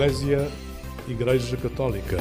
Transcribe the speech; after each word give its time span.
Eclésia 0.00 0.50
Igreja 1.06 1.58
Católica. 1.58 2.16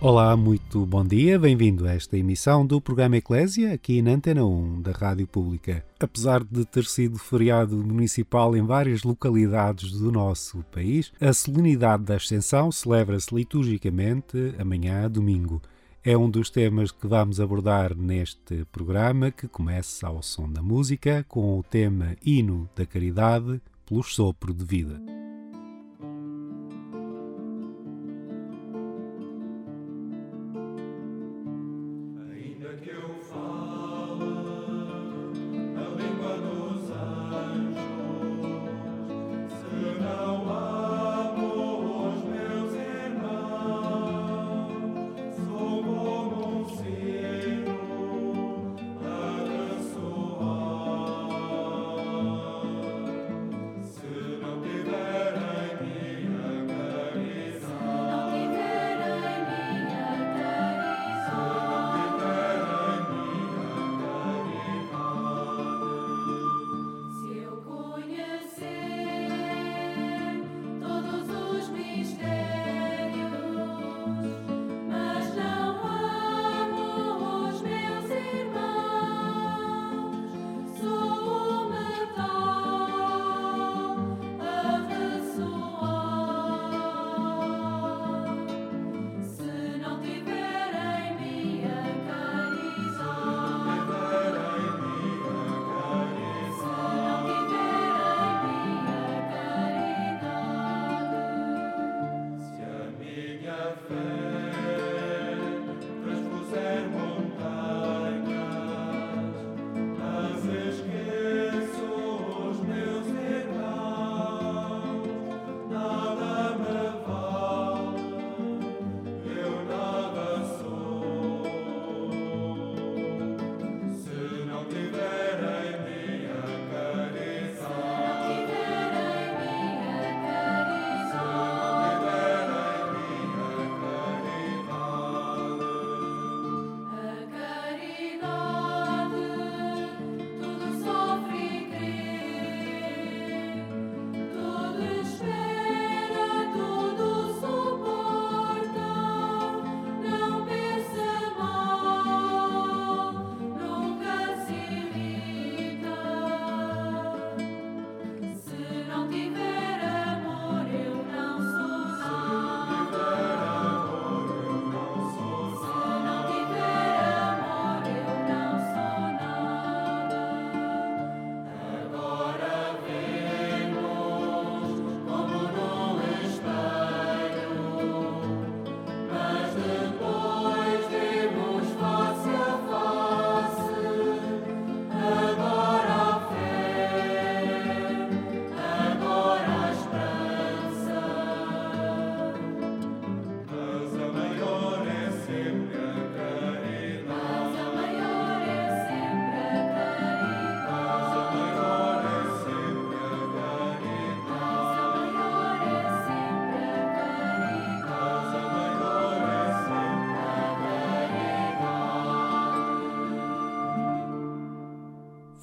Olá, 0.00 0.34
muito 0.34 0.86
bom 0.86 1.04
dia, 1.04 1.38
bem-vindo 1.38 1.86
a 1.86 1.92
esta 1.92 2.16
emissão 2.16 2.64
do 2.64 2.80
programa 2.80 3.18
Eclésia, 3.18 3.74
aqui 3.74 4.00
na 4.00 4.12
Antena 4.12 4.46
1 4.46 4.80
da 4.80 4.92
Rádio 4.92 5.26
Pública. 5.26 5.84
Apesar 6.00 6.42
de 6.42 6.64
ter 6.64 6.86
sido 6.86 7.18
feriado 7.18 7.76
municipal 7.76 8.56
em 8.56 8.64
várias 8.64 9.02
localidades 9.02 9.92
do 9.92 10.10
nosso 10.10 10.64
país, 10.72 11.12
a 11.20 11.34
solenidade 11.34 12.02
da 12.02 12.16
Ascensão 12.16 12.72
celebra-se 12.72 13.34
liturgicamente 13.34 14.54
amanhã, 14.58 15.10
domingo. 15.10 15.60
É 16.08 16.16
um 16.16 16.30
dos 16.30 16.50
temas 16.50 16.92
que 16.92 17.04
vamos 17.08 17.40
abordar 17.40 17.92
neste 17.92 18.64
programa, 18.66 19.32
que 19.32 19.48
começa 19.48 20.06
ao 20.06 20.22
som 20.22 20.48
da 20.48 20.62
música, 20.62 21.26
com 21.26 21.58
o 21.58 21.64
tema 21.64 22.16
Hino 22.24 22.70
da 22.76 22.86
Caridade, 22.86 23.60
pelo 23.84 24.04
sopro 24.04 24.54
de 24.54 24.64
vida. 24.64 25.15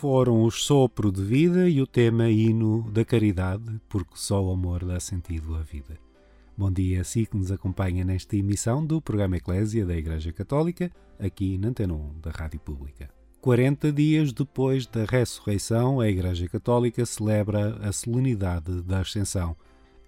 Foram 0.03 0.43
os 0.43 0.65
Sopro 0.65 1.13
de 1.13 1.23
Vida 1.23 1.69
e 1.69 1.81
o 1.81 1.87
tema 1.87 2.29
Hino 2.29 2.91
da 2.91 3.05
Caridade, 3.05 3.79
porque 3.87 4.15
só 4.15 4.43
o 4.43 4.51
amor 4.51 4.83
dá 4.83 4.99
sentido 4.99 5.55
à 5.55 5.61
vida. 5.61 5.97
Bom 6.57 6.69
dia 6.69 6.99
a 6.99 7.03
si 7.05 7.25
que 7.25 7.37
nos 7.37 7.53
acompanha 7.53 8.03
nesta 8.03 8.35
emissão 8.35 8.85
do 8.85 9.01
programa 9.01 9.37
Eclésia 9.37 9.85
da 9.85 9.95
Igreja 9.95 10.33
Católica, 10.33 10.91
aqui 11.17 11.57
na 11.57 11.69
Antena 11.69 11.93
1 11.93 12.19
da 12.19 12.31
Rádio 12.31 12.59
Pública. 12.59 13.09
40 13.39 13.93
dias 13.93 14.33
depois 14.33 14.85
da 14.85 15.05
ressurreição, 15.05 16.01
a 16.01 16.09
Igreja 16.09 16.49
Católica 16.49 17.05
celebra 17.05 17.77
a 17.77 17.93
solenidade 17.93 18.81
da 18.81 18.99
Ascensão. 18.99 19.55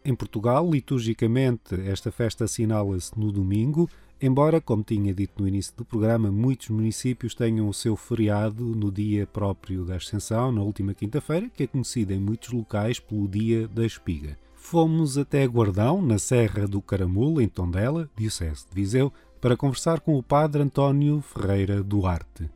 Em 0.04 0.14
Portugal, 0.14 0.70
liturgicamente, 0.70 1.74
esta 1.88 2.12
festa 2.12 2.44
assinala-se 2.44 3.18
no 3.18 3.32
domingo, 3.32 3.90
Embora, 4.22 4.62
como 4.62 4.82
tinha 4.82 5.14
dito 5.14 5.42
no 5.42 5.48
início 5.48 5.74
do 5.76 5.84
programa, 5.84 6.32
muitos 6.32 6.70
municípios 6.70 7.36
tenham 7.36 7.68
o 7.68 7.74
seu 7.74 7.98
feriado 7.98 8.64
no 8.64 8.90
dia 8.90 9.28
próprio 9.28 9.84
da 9.84 9.98
Ascensão, 9.98 10.54
na 10.54 10.62
última 10.62 10.94
quinta-feira, 10.94 11.50
que 11.50 11.64
é 11.64 11.68
conhecido 11.68 12.14
em 12.14 12.20
muitos 12.20 12.50
locais 12.52 12.98
pelo 12.98 13.28
Dia 13.28 13.68
da 13.68 13.86
Espiga. 13.86 14.38
Fomos 14.56 15.18
até 15.18 15.46
Guardão, 15.46 16.02
na 16.02 16.18
Serra 16.18 16.66
do 16.66 16.82
Caramulo, 16.82 17.42
em 17.42 17.48
Tondela, 17.48 18.10
Diocese 18.16 18.66
de 18.70 18.74
Viseu, 18.74 19.12
para 19.42 19.58
conversar 19.58 20.00
com 20.00 20.18
o 20.18 20.24
Padre 20.24 20.64
António 20.64 21.22
Ferreira 21.22 21.84
Duarte. 21.84 22.50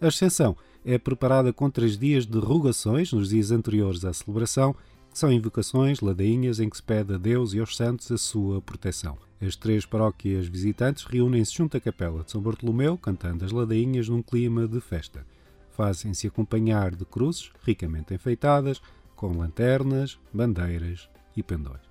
A 0.00 0.08
Ascensão 0.08 0.56
é 0.84 0.98
preparada 0.98 1.52
com 1.52 1.70
três 1.70 1.96
dias 1.96 2.26
de 2.26 2.38
rogações 2.38 3.12
nos 3.12 3.30
dias 3.30 3.52
anteriores 3.52 4.04
à 4.04 4.12
celebração, 4.12 4.74
que 5.10 5.18
são 5.18 5.32
invocações, 5.32 6.00
ladainhas 6.00 6.58
em 6.58 6.68
que 6.68 6.76
se 6.76 6.82
pede 6.82 7.14
a 7.14 7.16
Deus 7.16 7.54
e 7.54 7.60
aos 7.60 7.76
santos 7.76 8.10
a 8.10 8.18
sua 8.18 8.60
proteção. 8.60 9.16
As 9.46 9.56
três 9.56 9.84
paróquias 9.84 10.46
visitantes 10.46 11.04
reúnem-se 11.04 11.52
junto 11.52 11.76
à 11.76 11.80
capela 11.80 12.24
de 12.24 12.30
São 12.30 12.40
Bartolomeu, 12.40 12.96
cantando 12.96 13.44
as 13.44 13.52
ladainhas 13.52 14.08
num 14.08 14.22
clima 14.22 14.66
de 14.66 14.80
festa. 14.80 15.26
Fazem-se 15.72 16.26
acompanhar 16.26 16.94
de 16.94 17.04
cruzes 17.04 17.52
ricamente 17.62 18.14
enfeitadas, 18.14 18.80
com 19.14 19.36
lanternas, 19.36 20.18
bandeiras 20.32 21.10
e 21.36 21.42
pendões. 21.42 21.82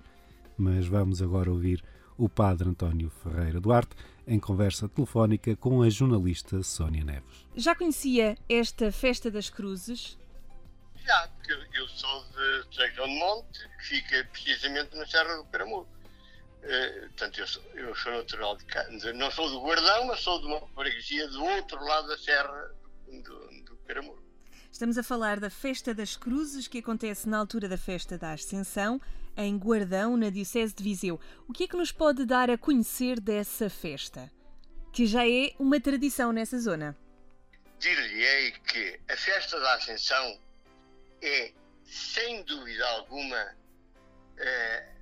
Mas 0.58 0.88
vamos 0.88 1.22
agora 1.22 1.48
ouvir 1.48 1.84
o 2.18 2.28
Padre 2.28 2.68
António 2.70 3.08
Ferreira 3.22 3.60
Duarte 3.60 3.94
em 4.26 4.40
conversa 4.40 4.88
telefónica 4.88 5.54
com 5.54 5.80
a 5.80 5.88
jornalista 5.88 6.60
Sónia 6.62 7.04
Neves. 7.04 7.46
Já 7.54 7.76
conhecia 7.76 8.36
esta 8.48 8.90
Festa 8.90 9.30
das 9.30 9.48
Cruzes? 9.48 10.18
Já, 11.06 11.28
porque 11.28 11.52
eu 11.78 11.86
sou 11.88 12.24
de 12.24 12.74
São 12.74 13.06
de 13.06 13.18
Monte, 13.20 13.60
que 13.78 13.84
fica 13.84 14.28
precisamente 14.32 14.96
na 14.96 15.06
Serra 15.06 15.36
do 15.36 15.44
Caramulo. 15.44 15.86
Uh, 16.64 17.00
portanto, 17.08 17.40
eu 17.40 17.46
sou, 17.46 17.62
eu 17.74 17.94
sou 17.94 18.12
natural 18.12 18.56
de 18.56 18.64
cá. 18.64 18.86
Não 19.14 19.30
sou 19.30 19.50
do 19.50 19.60
Guardão, 19.60 20.06
mas 20.06 20.20
sou 20.20 20.40
de 20.40 20.46
uma 20.46 20.66
freguesia 20.68 21.28
do 21.28 21.44
outro 21.44 21.82
lado 21.84 22.08
da 22.08 22.16
Serra 22.16 22.70
do, 23.06 23.62
do, 23.64 23.76
Caramulo. 23.86 24.22
Estamos 24.72 24.96
a 24.96 25.02
falar 25.02 25.38
da 25.38 25.50
Festa 25.50 25.94
das 25.94 26.16
Cruzes, 26.16 26.66
que 26.66 26.78
acontece 26.78 27.28
na 27.28 27.36
altura 27.36 27.68
da 27.68 27.76
Festa 27.76 28.16
da 28.16 28.32
Ascensão, 28.32 28.98
em 29.36 29.58
Guardão, 29.58 30.16
na 30.16 30.30
Diocese 30.30 30.74
de 30.74 30.82
Viseu. 30.82 31.20
O 31.46 31.52
que 31.52 31.64
é 31.64 31.68
que 31.68 31.76
nos 31.76 31.92
pode 31.92 32.24
dar 32.24 32.50
a 32.50 32.56
conhecer 32.56 33.20
dessa 33.20 33.68
festa, 33.68 34.32
que 34.90 35.06
já 35.06 35.28
é 35.28 35.52
uma 35.58 35.78
tradição 35.78 36.32
nessa 36.32 36.58
zona? 36.58 36.96
Dir-lhe-ei 37.78 38.52
que 38.52 39.00
a 39.10 39.16
Festa 39.18 39.60
da 39.60 39.74
Ascensão 39.74 40.40
é, 41.20 41.52
sem 41.84 42.42
dúvida 42.44 42.86
alguma, 42.86 43.54
é, 44.38 44.93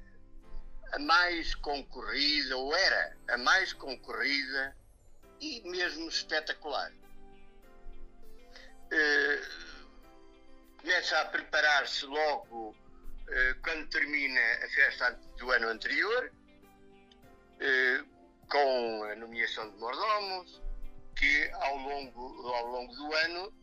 a 0.93 0.99
mais 0.99 1.55
concorrida, 1.57 2.57
ou 2.57 2.75
era 2.75 3.17
a 3.29 3.39
mais 3.39 3.73
concorrida 3.73 4.77
e 5.41 5.63
mesmo 5.63 6.09
espetacular. 6.09 6.93
É, 8.91 9.43
começa 10.79 11.19
a 11.19 11.25
preparar-se 11.27 12.05
logo 12.05 12.77
é, 13.29 13.55
quando 13.65 13.89
termina 13.89 14.41
a 14.65 14.69
festa 14.69 15.13
do 15.39 15.51
ano 15.51 15.69
anterior, 15.69 16.31
é, 17.61 18.05
com 18.51 19.05
a 19.05 19.17
nomeação 19.17 19.71
de 19.71 19.77
mordomos, 19.79 20.63
que 21.17 21.51
ao 21.53 21.77
longo, 21.77 22.49
ao 22.49 22.67
longo 22.67 22.95
do 22.95 23.15
ano 23.15 23.63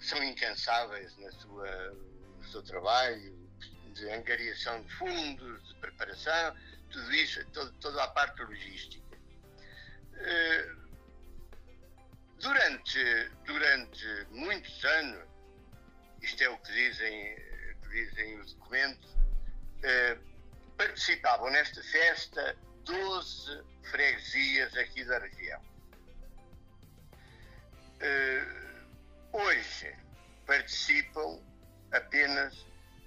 são 0.00 0.22
incansáveis 0.22 1.16
na 1.18 1.30
sua, 1.32 1.92
no 2.36 2.44
seu 2.44 2.62
trabalho, 2.62 3.41
de 3.92 4.10
angariação 4.10 4.82
de 4.82 4.92
fundos, 4.94 5.68
de 5.68 5.74
preparação, 5.76 6.56
tudo 6.90 7.12
isso, 7.12 7.44
todo, 7.52 7.72
toda 7.80 8.02
a 8.02 8.08
parte 8.08 8.42
logística. 8.42 9.02
Eh, 10.16 10.72
durante, 12.40 13.30
durante 13.44 14.26
muitos 14.30 14.84
anos, 14.84 15.28
isto 16.20 16.42
é 16.42 16.48
o 16.48 16.58
que 16.58 16.72
dizem, 16.72 17.36
que 17.82 17.88
dizem 17.88 18.40
os 18.40 18.54
documentos, 18.54 19.16
eh, 19.82 20.18
participavam 20.76 21.50
nesta 21.50 21.82
festa 21.82 22.56
12 22.84 23.62
freguesias 23.84 24.76
aqui 24.76 25.04
da 25.04 25.18
região. 25.18 25.62
Uh, 28.02 28.62
Hoje 29.32 29.96
participam 30.46 31.40
apenas 31.90 32.66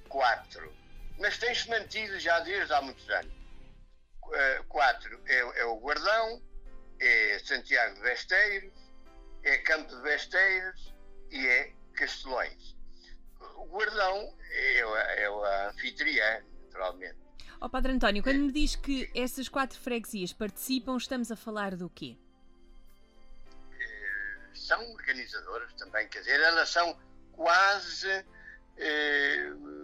quatro, 0.09 0.73
mas 1.19 1.37
tem-se 1.37 1.69
mantido 1.69 2.19
já 2.19 2.39
desde 2.39 2.73
há 2.73 2.81
muitos 2.81 3.09
anos. 3.09 3.33
Uh, 4.23 4.63
quatro 4.67 5.21
é, 5.27 5.59
é, 5.59 5.65
o 5.65 5.77
Guardão, 5.77 6.41
é 6.99 7.39
Santiago 7.39 7.95
de 7.95 8.01
Besteiros, 8.01 8.73
é 9.43 9.57
Campo 9.59 9.95
de 9.95 10.01
Besteiros 10.01 10.93
e 11.29 11.45
é 11.45 11.73
Castelões. 11.93 12.75
O 13.57 13.65
Guardão 13.65 14.35
é, 14.49 15.23
é 15.23 15.29
o 15.29 15.45
anfitriã, 15.69 16.43
naturalmente. 16.65 17.17
Ó 17.61 17.67
oh, 17.67 17.69
Padre 17.69 17.91
António, 17.91 18.23
quando 18.23 18.39
me 18.39 18.51
diz 18.51 18.75
que 18.75 19.09
essas 19.15 19.47
quatro 19.47 19.79
freguesias 19.79 20.33
participam, 20.33 20.97
estamos 20.97 21.31
a 21.31 21.35
falar 21.35 21.75
do 21.75 21.89
quê? 21.89 22.17
são 24.65 24.81
organizadoras 24.93 25.71
também, 25.73 26.07
quer 26.07 26.19
dizer, 26.19 26.39
elas 26.39 26.69
são 26.69 26.97
quase. 27.33 28.09
Eh, 28.09 28.25
eh, 28.77 29.47
eh, 29.47 29.74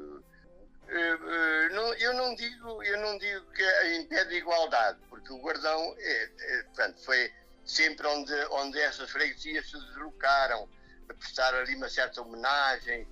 eu 0.93 2.13
não 2.13 2.35
digo 2.35 2.83
eu 2.83 2.99
não 2.99 3.17
digo 3.17 3.45
que 3.51 3.63
impede 3.97 4.35
a 4.35 4.38
igualdade 4.38 4.99
porque 5.09 5.31
o 5.31 5.39
guardão 5.39 5.95
é, 5.97 6.23
é, 6.23 6.63
portanto, 6.63 7.03
foi 7.03 7.31
sempre 7.65 8.05
onde 8.07 8.33
onde 8.51 8.79
essas 8.79 9.09
freguesias 9.09 9.69
se 9.69 9.79
deslocaram 9.79 10.69
a 11.09 11.13
prestar 11.13 11.53
ali 11.55 11.75
uma 11.75 11.89
certa 11.89 12.21
homenagem 12.21 13.07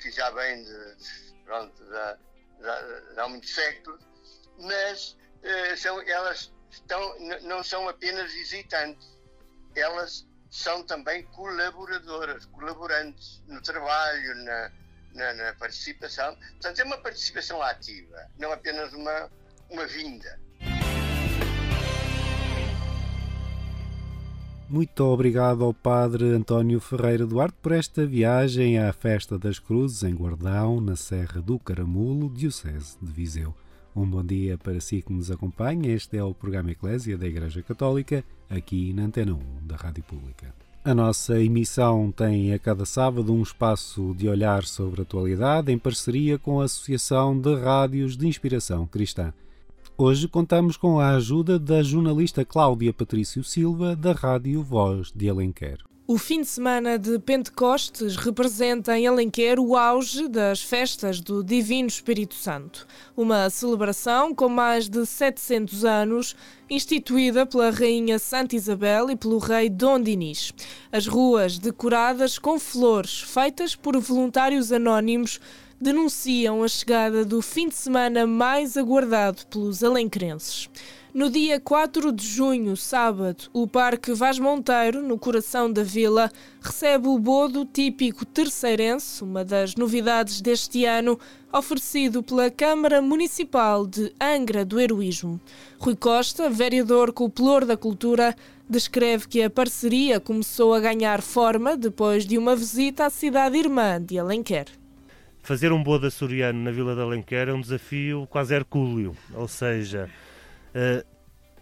que 0.00 0.10
já 0.10 0.30
vem 0.30 0.64
de, 0.64 0.96
pronto 1.44 1.84
de 1.84 3.20
há 3.20 3.28
muitos 3.28 3.54
séculos 3.54 4.00
mas 4.58 5.16
são 5.76 6.02
elas 6.02 6.52
estão 6.70 7.18
não 7.42 7.62
são 7.62 7.88
apenas 7.88 8.32
visitantes 8.32 9.20
elas 9.74 10.26
são 10.50 10.82
também 10.82 11.22
colaboradoras, 11.26 12.44
colaborantes 12.46 13.40
no 13.46 13.62
trabalho, 13.62 14.34
na, 14.44 14.72
na, 15.14 15.32
na, 15.34 15.52
participação. 15.54 16.36
Portanto, 16.36 16.80
é 16.80 16.84
uma 16.84 16.98
participação 16.98 17.62
ativa, 17.62 18.26
não 18.38 18.52
apenas 18.52 18.92
uma, 18.92 19.30
uma 19.68 19.86
vinda. 19.86 20.38
Muito 24.68 25.00
obrigado 25.00 25.64
ao 25.64 25.74
Padre 25.74 26.28
António 26.30 26.78
Ferreira 26.78 27.26
Duarte 27.26 27.56
por 27.60 27.72
esta 27.72 28.06
viagem 28.06 28.78
à 28.78 28.92
Festa 28.92 29.36
das 29.36 29.58
Cruzes 29.58 30.04
em 30.04 30.14
Guardão, 30.14 30.80
na 30.80 30.94
Serra 30.94 31.42
do 31.42 31.58
Caramulo, 31.58 32.30
Diocese 32.30 32.96
de 33.02 33.10
Viseu. 33.10 33.52
Um 33.96 34.08
bom 34.08 34.24
dia 34.24 34.56
para 34.56 34.80
si 34.80 35.02
que 35.02 35.12
nos 35.12 35.28
acompanha. 35.28 35.92
Este 35.92 36.16
é 36.16 36.22
o 36.22 36.32
programa 36.32 36.70
Eclésia 36.70 37.18
da 37.18 37.26
Igreja 37.26 37.60
Católica, 37.64 38.24
aqui 38.48 38.92
na 38.92 39.02
Antena 39.02 39.32
1 39.32 39.66
da 39.66 39.74
Rádio 39.74 40.04
Pública. 40.04 40.54
A 40.82 40.94
nossa 40.94 41.38
emissão 41.38 42.10
tem 42.10 42.54
a 42.54 42.58
cada 42.58 42.86
sábado 42.86 43.34
um 43.34 43.42
espaço 43.42 44.14
de 44.16 44.26
olhar 44.26 44.64
sobre 44.64 45.00
a 45.00 45.02
atualidade 45.02 45.70
em 45.70 45.78
parceria 45.78 46.38
com 46.38 46.58
a 46.58 46.64
Associação 46.64 47.38
de 47.38 47.54
Rádios 47.54 48.16
de 48.16 48.26
Inspiração 48.26 48.86
Cristã. 48.86 49.30
Hoje 49.98 50.26
contamos 50.26 50.78
com 50.78 50.98
a 50.98 51.10
ajuda 51.10 51.58
da 51.58 51.82
jornalista 51.82 52.46
Cláudia 52.46 52.94
Patrício 52.94 53.44
Silva, 53.44 53.94
da 53.94 54.12
Rádio 54.12 54.62
Voz 54.62 55.12
de 55.14 55.28
Alenquer. 55.28 55.89
O 56.12 56.18
fim 56.18 56.40
de 56.40 56.48
semana 56.48 56.98
de 56.98 57.20
Pentecostes 57.20 58.16
representa 58.16 58.98
em 58.98 59.06
Alenquer 59.06 59.60
o 59.60 59.76
auge 59.76 60.26
das 60.26 60.60
festas 60.60 61.20
do 61.20 61.44
Divino 61.44 61.86
Espírito 61.86 62.34
Santo, 62.34 62.84
uma 63.16 63.48
celebração 63.48 64.34
com 64.34 64.48
mais 64.48 64.88
de 64.88 65.06
700 65.06 65.84
anos, 65.84 66.34
instituída 66.68 67.46
pela 67.46 67.70
Rainha 67.70 68.18
Santa 68.18 68.56
Isabel 68.56 69.08
e 69.08 69.14
pelo 69.14 69.38
Rei 69.38 69.70
Dom 69.70 70.00
Dinis. 70.00 70.52
As 70.90 71.06
ruas 71.06 71.58
decoradas 71.58 72.40
com 72.40 72.58
flores 72.58 73.20
feitas 73.20 73.76
por 73.76 73.96
voluntários 74.00 74.72
anónimos 74.72 75.38
denunciam 75.80 76.64
a 76.64 76.68
chegada 76.68 77.24
do 77.24 77.40
fim 77.40 77.68
de 77.68 77.76
semana 77.76 78.26
mais 78.26 78.76
aguardado 78.76 79.46
pelos 79.46 79.84
alenquerenses. 79.84 80.68
No 81.12 81.28
dia 81.28 81.58
4 81.58 82.12
de 82.12 82.24
junho, 82.24 82.76
sábado, 82.76 83.50
o 83.52 83.66
Parque 83.66 84.12
Vaz 84.12 84.38
Monteiro, 84.38 85.02
no 85.02 85.18
coração 85.18 85.70
da 85.70 85.82
vila, 85.82 86.30
recebe 86.62 87.08
o 87.08 87.18
bodo 87.18 87.64
típico 87.64 88.24
terceirense, 88.24 89.24
uma 89.24 89.44
das 89.44 89.74
novidades 89.74 90.40
deste 90.40 90.84
ano, 90.84 91.18
oferecido 91.52 92.22
pela 92.22 92.48
Câmara 92.48 93.02
Municipal 93.02 93.88
de 93.88 94.12
Angra 94.20 94.64
do 94.64 94.78
Heroísmo. 94.78 95.40
Rui 95.80 95.96
Costa, 95.96 96.48
vereador 96.48 97.12
com 97.12 97.24
o 97.24 97.30
Pelour 97.30 97.64
da 97.64 97.76
Cultura, 97.76 98.36
descreve 98.68 99.26
que 99.26 99.42
a 99.42 99.50
parceria 99.50 100.20
começou 100.20 100.72
a 100.72 100.78
ganhar 100.78 101.22
forma 101.22 101.76
depois 101.76 102.24
de 102.24 102.38
uma 102.38 102.54
visita 102.54 103.06
à 103.06 103.10
cidade 103.10 103.58
irmã 103.58 104.00
de 104.00 104.16
Alenquer. 104.16 104.66
Fazer 105.42 105.72
um 105.72 105.82
bodo 105.82 106.06
açoriano 106.06 106.62
na 106.62 106.70
Vila 106.70 106.94
de 106.94 107.00
Alenquer 107.00 107.48
é 107.48 107.52
um 107.52 107.60
desafio 107.60 108.28
quase 108.30 108.54
hercúleo, 108.54 109.16
ou 109.34 109.48
seja, 109.48 110.08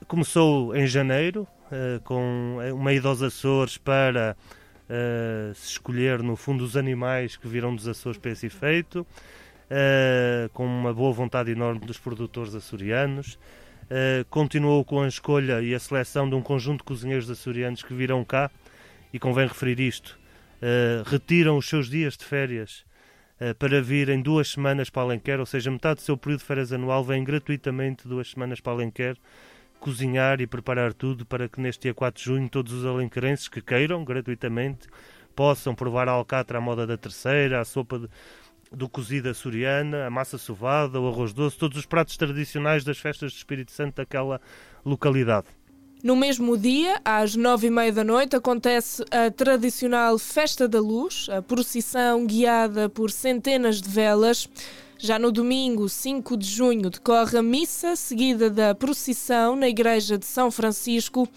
começou 0.06 0.74
em 0.74 0.86
janeiro, 0.86 1.46
uh, 1.70 2.00
com 2.02 2.58
uma 2.74 2.92
ida 2.92 3.08
aos 3.08 3.22
Açores 3.22 3.76
para 3.76 4.36
uh, 4.84 5.54
se 5.54 5.72
escolher, 5.72 6.22
no 6.22 6.36
fundo, 6.36 6.64
os 6.64 6.76
animais 6.76 7.36
que 7.36 7.46
viram 7.46 7.74
dos 7.74 7.86
Açores 7.86 8.18
para 8.18 8.30
esse 8.30 8.46
efeito, 8.46 9.06
com 10.54 10.64
uma 10.64 10.94
boa 10.94 11.12
vontade 11.12 11.50
enorme 11.50 11.80
dos 11.80 11.98
produtores 11.98 12.54
açorianos. 12.54 13.38
continuou 14.30 14.82
com 14.82 15.02
a 15.02 15.08
escolha 15.08 15.60
e 15.60 15.74
a 15.74 15.78
seleção 15.78 16.26
de 16.26 16.34
um 16.34 16.40
conjunto 16.40 16.78
de 16.78 16.84
cozinheiros 16.84 17.30
açorianos 17.30 17.82
que 17.82 17.92
virão 17.92 18.24
cá, 18.24 18.50
e 19.12 19.18
convém 19.18 19.46
referir 19.46 19.78
isto, 19.78 20.18
retiram 21.04 21.58
os 21.58 21.68
seus 21.68 21.90
dias 21.90 22.16
de 22.16 22.24
férias 22.24 22.82
eh, 22.82 22.87
para 23.58 23.80
vir 23.80 24.08
em 24.08 24.20
duas 24.20 24.48
semanas 24.48 24.90
para 24.90 25.02
Alenquer, 25.02 25.38
ou 25.38 25.46
seja, 25.46 25.70
metade 25.70 25.96
do 25.96 26.02
seu 26.02 26.16
período 26.16 26.40
de 26.40 26.46
férias 26.46 26.72
anual 26.72 27.04
vem 27.04 27.22
gratuitamente 27.22 28.08
duas 28.08 28.30
semanas 28.30 28.60
para 28.60 28.72
Alenquer 28.72 29.16
cozinhar 29.78 30.40
e 30.40 30.46
preparar 30.46 30.92
tudo 30.92 31.24
para 31.24 31.48
que 31.48 31.60
neste 31.60 31.82
dia 31.82 31.94
4 31.94 32.18
de 32.18 32.24
junho 32.24 32.48
todos 32.48 32.72
os 32.72 32.84
alenquerenses 32.84 33.48
que 33.48 33.60
queiram, 33.60 34.04
gratuitamente, 34.04 34.88
possam 35.34 35.74
provar 35.74 36.08
a 36.08 36.12
alcatra 36.12 36.58
à 36.58 36.60
moda 36.60 36.86
da 36.86 36.96
terceira, 36.96 37.60
a 37.60 37.64
sopa 37.64 37.98
de, 37.98 38.08
do 38.72 38.88
cozido 38.88 39.28
açoriana, 39.28 40.06
a 40.06 40.10
massa 40.10 40.36
sovada, 40.36 41.00
o 41.00 41.08
arroz 41.08 41.32
doce, 41.32 41.56
todos 41.56 41.78
os 41.78 41.86
pratos 41.86 42.16
tradicionais 42.16 42.84
das 42.84 42.98
festas 42.98 43.32
do 43.32 43.36
Espírito 43.36 43.72
Santo 43.72 43.96
daquela 43.96 44.40
localidade. 44.84 45.57
No 46.00 46.14
mesmo 46.14 46.56
dia, 46.56 47.00
às 47.04 47.34
nove 47.34 47.66
e 47.66 47.70
meia 47.70 47.92
da 47.92 48.04
noite, 48.04 48.36
acontece 48.36 49.04
a 49.10 49.32
tradicional 49.32 50.16
Festa 50.16 50.68
da 50.68 50.80
Luz, 50.80 51.26
a 51.28 51.42
procissão 51.42 52.24
guiada 52.24 52.88
por 52.88 53.10
centenas 53.10 53.80
de 53.80 53.88
velas. 53.88 54.48
Já 54.96 55.18
no 55.18 55.32
domingo, 55.32 55.88
5 55.88 56.36
de 56.36 56.46
junho, 56.46 56.88
decorre 56.88 57.38
a 57.38 57.42
missa, 57.42 57.96
seguida 57.96 58.48
da 58.48 58.76
procissão 58.76 59.56
na 59.56 59.68
Igreja 59.68 60.16
de 60.16 60.26
São 60.26 60.52
Francisco. 60.52 61.28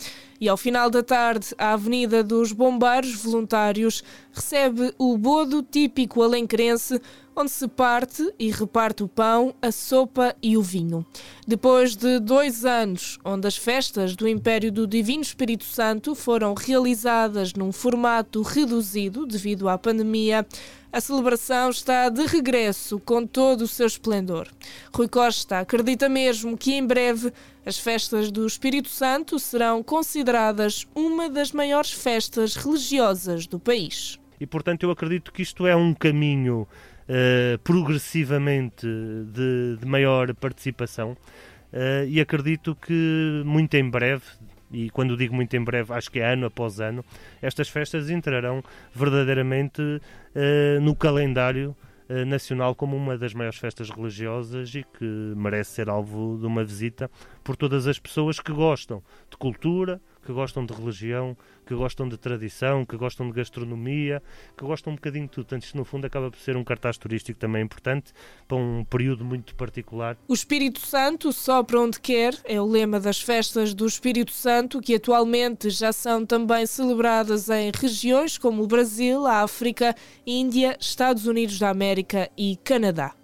E 0.41 0.50
ao 0.50 0.57
final 0.57 0.89
da 0.89 1.03
tarde, 1.03 1.53
a 1.55 1.74
Avenida 1.74 2.24
dos 2.24 2.51
Bombeiros 2.51 3.13
Voluntários 3.13 4.03
recebe 4.33 4.91
o 4.98 5.15
bodo 5.15 5.62
típico 5.62 6.24
alencrense, 6.24 7.00
onde 7.36 7.51
se 7.51 7.67
parte 7.67 8.33
e 8.39 8.50
reparte 8.50 9.03
o 9.03 9.07
pão, 9.07 9.53
a 9.62 9.71
sopa 9.71 10.36
e 10.41 10.57
o 10.57 10.62
vinho. 10.63 11.05
Depois 11.48 11.95
de 11.95 12.19
dois 12.19 12.65
anos, 12.65 13.19
onde 13.24 13.48
as 13.48 13.55
festas 13.55 14.15
do 14.15 14.27
Império 14.27 14.71
do 14.71 14.88
Divino 14.88 15.21
Espírito 15.21 15.63
Santo 15.63 16.15
foram 16.15 16.55
realizadas 16.55 17.53
num 17.53 17.71
formato 17.71 18.41
reduzido 18.41 19.27
devido 19.27 19.69
à 19.69 19.77
pandemia, 19.77 20.43
a 20.91 21.00
celebração 21.00 21.69
está 21.69 22.10
de 22.10 22.25
regresso 22.25 23.00
com 23.00 23.25
todo 23.25 23.62
o 23.62 23.67
seu 23.67 23.88
esplendor. 23.88 24.50
Rui 24.93 25.07
Costa 25.07 25.60
acredita 25.60 26.10
mesmo 26.10 26.57
que 26.57 26.74
em 26.74 26.86
breve 26.86 27.31
as 27.65 27.77
festas 27.77 28.32
do 28.32 28.46
Espírito 28.46 28.89
Santo 28.89 29.38
serão 29.39 29.84
consideradas 29.84 30.88
uma 30.96 31.30
das 31.30 31.51
maiores 31.51 31.91
festas 31.91 32.56
religiosas 32.56 33.46
do 33.46 33.60
país. 33.60 34.20
E 34.39 34.48
portanto 34.48 34.84
eu 34.84 34.91
acredito 34.91 35.32
que 35.32 35.44
isto 35.44 35.68
é 35.68 35.75
um 35.75 35.94
caminho 35.94 36.68
uh, 37.12 37.60
progressivamente 37.60 38.88
de, 38.88 39.77
de, 39.80 39.86
maior 39.86 40.34
participação 40.34 41.12
uh, 41.12 42.08
e 42.08 42.20
acredito 42.20 42.75
que 42.75 43.44
muito 43.46 43.75
em 43.75 43.88
breve, 43.88 44.24
e 44.72 44.89
quando 44.89 45.15
digo 45.15 45.36
muito 45.36 45.56
em 45.56 45.63
breve, 45.63 45.94
acho 45.94 46.10
que 46.10 46.20
é 46.20 46.34
ano 46.34 46.48
após 46.48 46.80
ano, 46.80 47.06
estas 47.41 47.70
festas 47.70 48.10
entrarão 48.10 48.63
verdadeiramente 48.96 49.82
uh, 49.82 50.82
no 50.82 50.96
calendário 50.96 51.75
nacional 52.27 52.75
como 52.75 52.98
uma 52.98 53.18
das 53.18 53.34
maiores 53.34 53.58
festas 53.58 53.89
religiosas 53.89 54.75
e 54.75 54.84
que 54.84 55.06
merece 55.34 55.75
ser 55.75 55.88
alvo 55.88 56.38
de 56.38 56.46
uma 56.46 56.62
visita 56.62 57.10
por 57.43 57.55
todas 57.55 57.88
as 57.88 58.00
pessoas 58.00 58.39
que 58.39 58.51
gostam 58.51 59.03
de 59.29 59.38
cultura, 59.38 60.01
que 60.25 60.31
gostam 60.31 60.65
de 60.65 60.74
religião, 60.74 61.36
que 61.65 61.74
gostam 61.74 62.07
de 62.07 62.17
tradição, 62.17 62.86
que 62.86 62.95
gostam 62.95 63.27
de 63.27 63.33
gastronomia, 63.33 64.21
que 64.57 64.63
gostam 64.63 64.93
um 64.93 64.95
bocadinho 64.95 65.25
de 65.25 65.31
tudo. 65.31 65.45
Portanto, 65.45 65.63
isto 65.63 65.77
no 65.77 65.86
fundo 65.86 66.05
acaba 66.05 66.29
por 66.29 66.39
ser 66.39 66.55
um 66.55 66.63
cartaz 66.63 66.98
turístico 66.98 67.39
também 67.39 67.63
importante 67.63 68.13
para 68.48 68.57
um 68.57 68.83
período 68.86 69.25
muito 69.25 69.55
particular. 69.55 70.17
O 70.27 70.33
Espírito 70.33 70.79
Santo 70.79 71.33
só 71.33 71.63
para 71.63 71.79
onde 71.79 72.00
quer 72.00 72.36
é 72.43 72.62
o 72.62 72.65
lema 72.65 73.00
das 73.00 73.21
festas 73.21 73.74
do 73.74 73.86
Espírito 73.86 74.31
Santo, 74.31 74.79
que 74.79 74.95
atualmente 74.95 75.69
já 75.69 75.91
são 75.91 76.25
também 76.25 76.65
celebradas 76.65 77.50
em 77.50 77.71
regiões 77.75 78.38
como 78.38 78.63
o 78.63 78.67
Brasil, 78.67 79.25
a 79.25 79.41
África, 79.41 79.95
Índia, 80.25 80.77
Estados 80.79 81.25
Unidos 81.25 81.57
da 81.57 81.69
América 81.69 82.29
e 82.38 82.57
Canadá. 82.63 83.21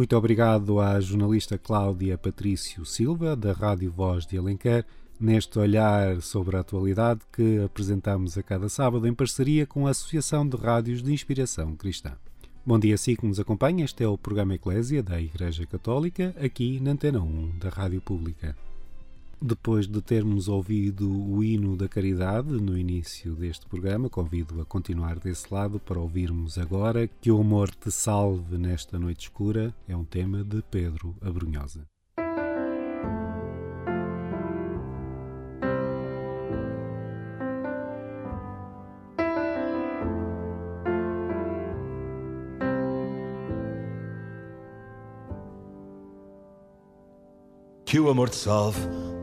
Muito 0.00 0.16
obrigado 0.16 0.80
à 0.80 0.98
jornalista 0.98 1.58
Cláudia 1.58 2.16
Patrício 2.16 2.86
Silva, 2.86 3.36
da 3.36 3.52
Rádio 3.52 3.92
Voz 3.92 4.24
de 4.24 4.38
Alenquer, 4.38 4.86
neste 5.20 5.58
olhar 5.58 6.22
sobre 6.22 6.56
a 6.56 6.60
atualidade 6.60 7.20
que 7.30 7.62
apresentamos 7.62 8.38
a 8.38 8.42
cada 8.42 8.70
sábado 8.70 9.06
em 9.06 9.12
parceria 9.12 9.66
com 9.66 9.86
a 9.86 9.90
Associação 9.90 10.48
de 10.48 10.56
Rádios 10.56 11.02
de 11.02 11.12
Inspiração 11.12 11.76
Cristã. 11.76 12.12
Bom 12.64 12.78
dia, 12.78 12.96
si 12.96 13.14
que 13.14 13.26
nos 13.26 13.38
acompanha. 13.38 13.84
Este 13.84 14.02
é 14.02 14.08
o 14.08 14.16
programa 14.16 14.54
Eclésia 14.54 15.02
da 15.02 15.20
Igreja 15.20 15.66
Católica, 15.66 16.34
aqui 16.42 16.80
na 16.80 16.92
Antena 16.92 17.20
1 17.20 17.58
da 17.58 17.68
Rádio 17.68 18.00
Pública. 18.00 18.56
Depois 19.42 19.86
de 19.86 20.02
termos 20.02 20.48
ouvido 20.48 21.10
o 21.10 21.42
hino 21.42 21.74
da 21.74 21.88
caridade 21.88 22.50
no 22.50 22.76
início 22.76 23.34
deste 23.34 23.64
programa, 23.64 24.10
convido 24.10 24.60
a 24.60 24.66
continuar 24.66 25.18
desse 25.18 25.52
lado 25.52 25.80
para 25.80 25.98
ouvirmos 25.98 26.58
agora 26.58 27.08
Que 27.08 27.30
o 27.30 27.40
Amor 27.40 27.70
te 27.70 27.90
Salve 27.90 28.58
nesta 28.58 28.98
Noite 28.98 29.28
Escura 29.28 29.74
é 29.88 29.96
um 29.96 30.04
tema 30.04 30.44
de 30.44 30.62
Pedro 30.70 31.16
Abrunhosa. 31.22 31.86
Que 47.86 47.98
o 47.98 48.08
amor 48.08 48.28
te 48.28 48.36
salve 48.36 48.99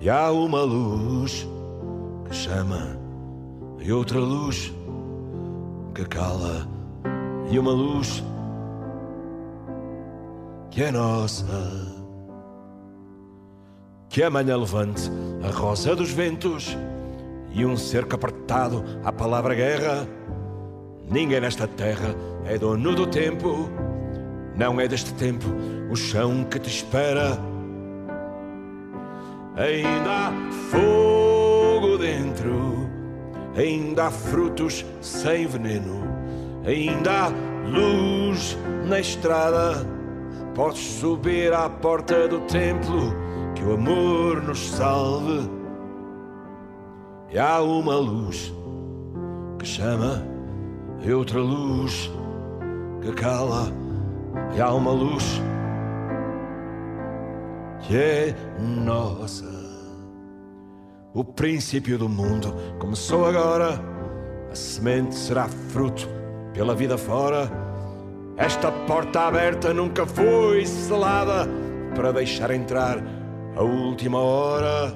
E 0.00 0.08
há 0.08 0.30
uma 0.30 0.62
luz 0.62 1.46
que 2.28 2.34
chama, 2.34 2.98
e 3.80 3.92
outra 3.92 4.18
luz 4.18 4.72
que 5.94 6.04
cala, 6.04 6.68
e 7.50 7.58
uma 7.58 7.72
luz 7.72 8.22
que 10.70 10.82
é 10.82 10.92
nossa. 10.92 11.44
Que 14.08 14.22
amanhã 14.22 14.56
levante 14.56 15.10
a 15.42 15.50
rosa 15.50 15.94
dos 15.94 16.10
ventos 16.10 16.76
e 17.52 17.64
um 17.64 17.76
cerco 17.76 18.14
apertado 18.14 18.84
à 19.04 19.12
palavra 19.12 19.54
guerra. 19.54 20.06
Ninguém 21.10 21.40
nesta 21.40 21.66
terra 21.66 22.14
é 22.44 22.56
dono 22.58 22.94
do 22.94 23.06
tempo 23.06 23.68
não 24.58 24.80
é 24.80 24.88
deste 24.88 25.14
tempo 25.14 25.46
o 25.88 25.94
chão 25.94 26.42
que 26.42 26.58
te 26.58 26.68
espera. 26.68 27.38
Ainda 29.58 30.10
há 30.10 30.32
fogo 30.70 31.98
dentro, 31.98 32.88
ainda 33.56 34.06
há 34.06 34.10
frutos 34.10 34.86
sem 35.00 35.46
veneno, 35.46 36.02
ainda 36.64 37.24
há 37.24 37.28
luz 37.68 38.56
na 38.86 39.00
estrada. 39.00 39.84
Podes 40.54 40.78
subir 40.78 41.52
à 41.52 41.68
porta 41.68 42.28
do 42.28 42.40
templo, 42.42 43.12
que 43.54 43.64
o 43.64 43.74
amor 43.74 44.42
nos 44.42 44.70
salve. 44.70 45.50
E 47.30 47.38
há 47.38 47.60
uma 47.60 47.96
luz 47.96 48.54
que 49.58 49.66
chama, 49.66 50.24
e 51.04 51.12
outra 51.12 51.40
luz 51.40 52.10
que 53.00 53.12
cala 53.12 53.72
e 54.56 54.60
há 54.60 54.72
uma 54.72 54.90
luz 54.90 55.40
que 57.82 57.96
é 57.96 58.34
nossa. 58.58 59.46
O 61.14 61.24
princípio 61.24 61.98
do 61.98 62.08
mundo 62.08 62.54
começou 62.78 63.26
agora, 63.26 63.80
a 64.50 64.54
semente 64.54 65.14
será 65.14 65.48
fruto 65.48 66.08
pela 66.52 66.74
vida 66.74 66.96
fora. 66.96 67.50
Esta 68.36 68.70
porta 68.70 69.22
aberta 69.22 69.74
nunca 69.74 70.06
foi 70.06 70.64
selada 70.64 71.48
para 71.94 72.12
deixar 72.12 72.50
entrar 72.50 72.98
a 73.56 73.62
última 73.62 74.20
hora. 74.20 74.94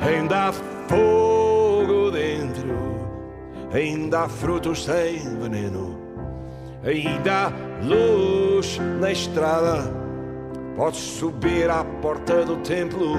Ainda 0.00 0.48
há 0.48 0.52
fogo 0.52 2.10
dentro, 2.12 2.76
ainda 3.72 4.20
há 4.20 4.28
frutos 4.28 4.84
sem 4.84 5.18
veneno 5.38 6.06
ainda 6.86 7.46
há 7.46 7.52
luz 7.84 8.78
na 9.00 9.10
estrada. 9.10 10.05
Podes 10.76 10.98
subir 10.98 11.70
à 11.70 11.82
porta 12.02 12.44
do 12.44 12.58
templo, 12.58 13.16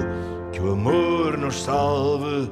que 0.52 0.60
o 0.60 0.72
amor 0.72 1.36
nos 1.36 1.64
salve, 1.64 2.48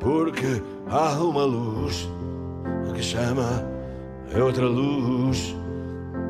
porque 0.00 0.60
há 0.90 1.14
uma 1.22 1.44
luz 1.44 2.08
que 2.92 3.02
chama 3.02 3.64
é 4.34 4.42
outra 4.42 4.66
luz 4.66 5.56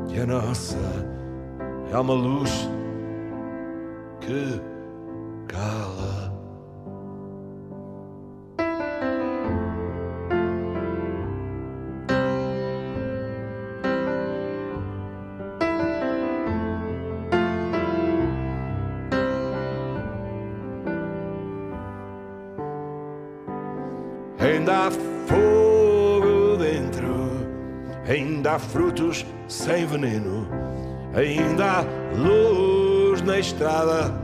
que 0.09 0.21
a 0.21 0.27
nossa 0.27 0.79
é 1.93 1.99
uma 1.99 2.15
luz 2.15 2.69
que 4.21 4.61
cala. 5.49 6.30
Ainda 24.61 24.89
há 24.89 24.91
fogo 24.91 26.57
dentro, 26.59 27.31
ainda 28.07 28.53
há 28.53 28.59
frutos 28.59 29.25
sem 29.49 29.87
veneno, 29.87 30.47
ainda 31.15 31.79
há 31.79 31.85
luz 32.15 33.23
na 33.23 33.39
estrada. 33.39 34.15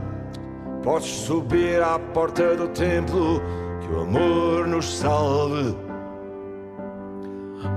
Podes 0.83 1.07
subir 1.07 1.81
à 1.81 1.97
porta 1.97 2.55
do 2.55 2.67
templo, 2.67 3.41
que 3.81 3.87
o 3.91 4.01
amor 4.01 4.67
nos 4.67 4.99
salve. 4.99 5.75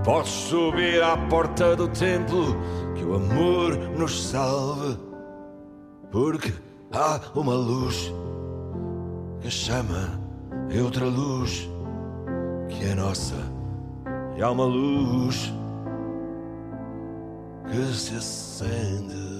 Podes 0.05 0.31
subir 0.31 1.02
à 1.02 1.17
porta 1.17 1.75
do 1.75 1.88
templo, 1.88 2.55
que 2.95 3.05
o 3.05 3.14
amor 3.14 3.75
nos 3.99 4.31
salve. 4.31 4.99
Porque 6.12 6.52
há 6.93 7.21
uma 7.35 7.55
luz 7.55 8.12
que 9.40 9.50
chama 9.50 10.21
e 10.71 10.79
outra 10.79 11.07
luz 11.07 11.69
que 12.70 12.84
é 12.84 12.94
nossa. 12.94 13.36
E 14.36 14.42
há 14.42 14.50
uma 14.50 14.64
luz 14.64 15.52
que 17.68 17.94
se 17.94 18.14
acende. 18.14 19.30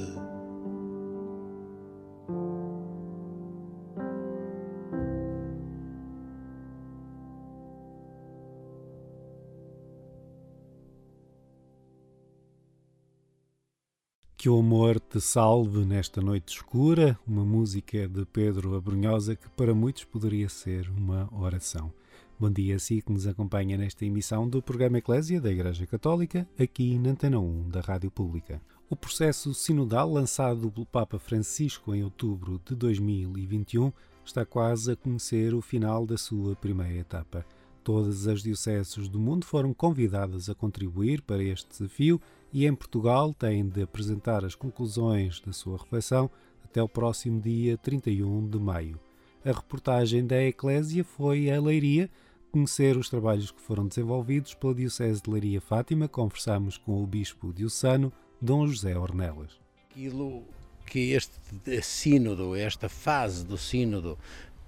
Que 14.37 14.49
o 14.49 14.59
amor 14.59 14.99
te 14.99 15.21
salve 15.21 15.85
nesta 15.85 16.23
noite 16.23 16.57
escura, 16.57 17.19
uma 17.27 17.45
música 17.45 18.09
de 18.09 18.25
Pedro 18.25 18.75
Abrunhosa 18.75 19.37
que 19.37 19.51
para 19.51 19.75
muitos 19.75 20.05
poderia 20.05 20.49
ser 20.49 20.89
uma 20.89 21.29
oração. 21.31 21.93
Bom 22.41 22.51
dia 22.51 22.77
a 22.77 22.79
si 22.79 23.03
que 23.03 23.13
nos 23.13 23.27
acompanha 23.27 23.77
nesta 23.77 24.07
emissão 24.07 24.49
do 24.49 24.63
programa 24.63 24.97
Eclésia 24.97 25.39
da 25.39 25.53
Igreja 25.53 25.87
Católica, 25.87 26.49
aqui 26.59 26.99
na 26.99 27.11
Antena 27.11 27.39
1 27.39 27.69
da 27.69 27.83
Rádio 27.83 28.11
Pública. 28.11 28.63
O 28.89 28.97
processo 28.97 29.53
sinodal 29.53 30.11
lançado 30.11 30.71
pelo 30.71 30.87
Papa 30.87 31.19
Francisco 31.19 31.95
em 31.95 32.03
outubro 32.03 32.59
de 32.65 32.75
2021 32.75 33.93
está 34.25 34.47
quase 34.47 34.91
a 34.91 34.97
conhecer 34.97 35.53
o 35.53 35.61
final 35.61 36.07
da 36.07 36.17
sua 36.17 36.57
primeira 36.57 36.97
etapa. 36.97 37.45
Todas 37.85 38.27
as 38.27 38.43
dioceses 38.43 39.07
do 39.07 39.21
mundo 39.21 39.45
foram 39.45 39.75
convidadas 39.75 40.49
a 40.49 40.55
contribuir 40.55 41.21
para 41.21 41.45
este 41.45 41.69
desafio 41.69 42.19
e 42.51 42.65
em 42.65 42.75
Portugal 42.75 43.35
têm 43.35 43.69
de 43.69 43.83
apresentar 43.83 44.47
as 44.47 44.55
conclusões 44.55 45.41
da 45.41 45.53
sua 45.53 45.77
reflexão 45.77 46.31
até 46.65 46.83
o 46.83 46.89
próximo 46.89 47.39
dia 47.39 47.77
31 47.77 48.49
de 48.49 48.59
maio. 48.59 48.99
A 49.45 49.53
reportagem 49.53 50.27
da 50.27 50.43
Eclésia 50.43 51.05
foi 51.05 51.51
a 51.51 51.61
Leiria 51.61 52.11
conhecer 52.51 52.97
os 52.97 53.09
trabalhos 53.09 53.51
que 53.51 53.61
foram 53.61 53.87
desenvolvidos 53.87 54.55
pela 54.55 54.75
Diocese 54.75 55.23
de 55.23 55.31
Leiria 55.31 55.61
Fátima. 55.61 56.09
Conversamos 56.09 56.77
com 56.77 57.03
o 57.03 57.07
Bispo 57.07 57.53
diocesano 57.53 58.13
Dom 58.41 58.67
José 58.67 58.99
Ornelas. 58.99 59.59
Aquilo 59.91 60.43
que 60.85 61.13
este 61.13 61.83
sínodo, 61.83 62.57
esta 62.57 62.89
fase 62.89 63.45
do 63.45 63.57
sínodo 63.57 64.19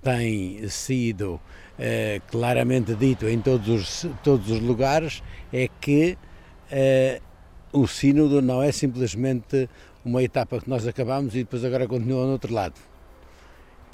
tem 0.01 0.69
sido 0.69 1.41
eh, 1.79 2.21
claramente 2.31 2.95
dito 2.95 3.29
em 3.29 3.41
todos 3.41 3.69
os, 3.69 4.07
todos 4.23 4.51
os 4.51 4.61
lugares 4.61 5.23
é 5.53 5.69
que 5.81 6.17
eh, 6.71 7.21
o 7.73 7.87
sínodo 7.87 8.40
não 8.40 8.62
é 8.62 8.71
simplesmente 8.71 9.68
uma 10.05 10.23
etapa 10.23 10.61
que 10.61 10.68
nós 10.68 10.87
acabamos 10.87 11.35
e 11.35 11.38
depois 11.38 11.64
agora 11.64 11.87
continua 11.87 12.27
no 12.27 12.33
outro 12.33 12.53
lado. 12.53 12.75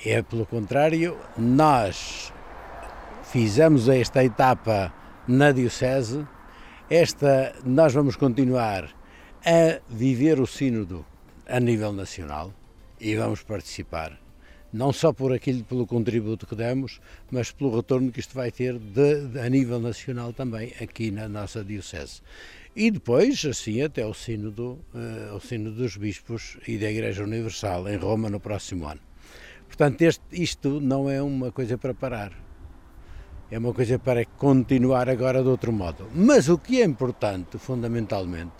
É 0.04 0.22
pelo 0.22 0.46
contrário, 0.46 1.16
nós 1.36 2.32
fizemos 3.30 3.88
esta 3.88 4.24
etapa 4.24 4.92
na 5.26 5.52
Diocese, 5.52 6.26
esta 6.88 7.54
nós 7.64 7.92
vamos 7.92 8.16
continuar 8.16 8.88
a 9.44 9.80
viver 9.88 10.40
o 10.40 10.46
sínodo 10.46 11.04
a 11.46 11.60
nível 11.60 11.92
nacional 11.92 12.52
e 12.98 13.14
vamos 13.14 13.42
participar 13.42 14.18
não 14.72 14.92
só 14.92 15.12
por 15.12 15.32
aquilo, 15.32 15.64
pelo 15.64 15.86
contributo 15.86 16.46
que 16.46 16.54
demos, 16.54 17.00
mas 17.30 17.50
pelo 17.50 17.74
retorno 17.74 18.12
que 18.12 18.20
isto 18.20 18.34
vai 18.34 18.50
ter 18.50 18.78
de, 18.78 19.26
de, 19.26 19.40
a 19.40 19.48
nível 19.48 19.80
nacional 19.80 20.32
também 20.32 20.74
aqui 20.80 21.10
na 21.10 21.26
nossa 21.26 21.64
Diocese. 21.64 22.20
E 22.76 22.90
depois, 22.90 23.42
assim, 23.46 23.80
até 23.80 24.04
o 24.04 24.12
sínodo, 24.12 24.78
uh, 24.94 25.34
o 25.34 25.40
sínodo 25.40 25.76
dos 25.76 25.96
bispos 25.96 26.58
e 26.68 26.76
da 26.76 26.90
Igreja 26.90 27.24
Universal 27.24 27.88
em 27.88 27.96
Roma 27.96 28.28
no 28.28 28.40
próximo 28.40 28.86
ano. 28.86 29.00
Portanto, 29.66 30.02
este, 30.02 30.22
isto 30.32 30.80
não 30.80 31.08
é 31.08 31.22
uma 31.22 31.50
coisa 31.50 31.78
para 31.78 31.94
parar. 31.94 32.47
É 33.50 33.58
uma 33.58 33.72
coisa 33.72 33.98
para 33.98 34.26
continuar 34.26 35.08
agora 35.08 35.42
de 35.42 35.48
outro 35.48 35.72
modo. 35.72 36.06
Mas 36.14 36.50
o 36.50 36.58
que 36.58 36.82
é 36.82 36.84
importante, 36.84 37.56
fundamentalmente, 37.56 38.52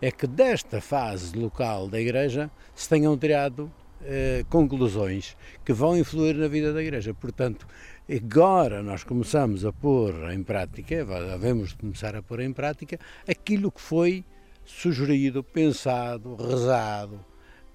é 0.00 0.10
que 0.10 0.26
desta 0.26 0.80
fase 0.80 1.36
local 1.36 1.86
da 1.86 2.00
Igreja 2.00 2.50
se 2.74 2.88
tenham 2.88 3.16
tirado 3.18 3.70
eh, 4.04 4.44
conclusões 4.48 5.36
que 5.62 5.74
vão 5.74 5.96
influir 5.96 6.34
na 6.34 6.48
vida 6.48 6.72
da 6.72 6.82
Igreja. 6.82 7.12
Portanto, 7.12 7.66
agora 8.10 8.82
nós 8.82 9.04
começamos 9.04 9.66
a 9.66 9.72
pôr 9.72 10.32
em 10.32 10.42
prática, 10.42 11.04
devemos 11.04 11.74
começar 11.74 12.16
a 12.16 12.22
pôr 12.22 12.40
em 12.40 12.54
prática 12.54 12.98
aquilo 13.28 13.70
que 13.70 13.82
foi 13.82 14.24
sugerido, 14.64 15.44
pensado, 15.44 16.36
rezado, 16.36 17.22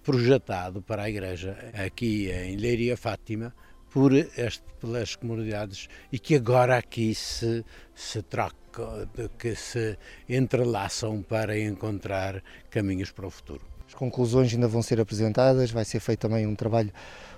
projetado 0.04 0.82
para 0.82 1.04
a 1.04 1.10
Igreja 1.10 1.56
aqui 1.86 2.32
em 2.32 2.56
Leiria 2.56 2.98
Fátima 2.98 3.54
por 3.92 4.14
este, 4.14 4.64
pelas 4.80 5.16
comunidades 5.16 5.88
e 6.12 6.20
que 6.20 6.36
agora 6.36 6.78
aqui 6.78 7.14
se, 7.16 7.64
se 7.96 8.22
troca, 8.22 9.10
que 9.38 9.56
se 9.56 9.98
entrelaçam 10.30 11.22
para 11.22 11.60
encontrar 11.60 12.44
caminhos 12.70 13.12
para 13.12 13.28
o 13.28 13.30
futuro. 13.30 13.62
As 13.88 13.94
conclusões 13.94 14.54
ainda 14.54 14.68
vão 14.68 14.82
ser 14.82 15.00
apresentadas, 15.00 15.72
vai 15.72 15.86
ser 15.86 16.02
feito 16.02 16.20
também 16.20 16.46
um 16.46 16.56
trabalho, 16.56 16.92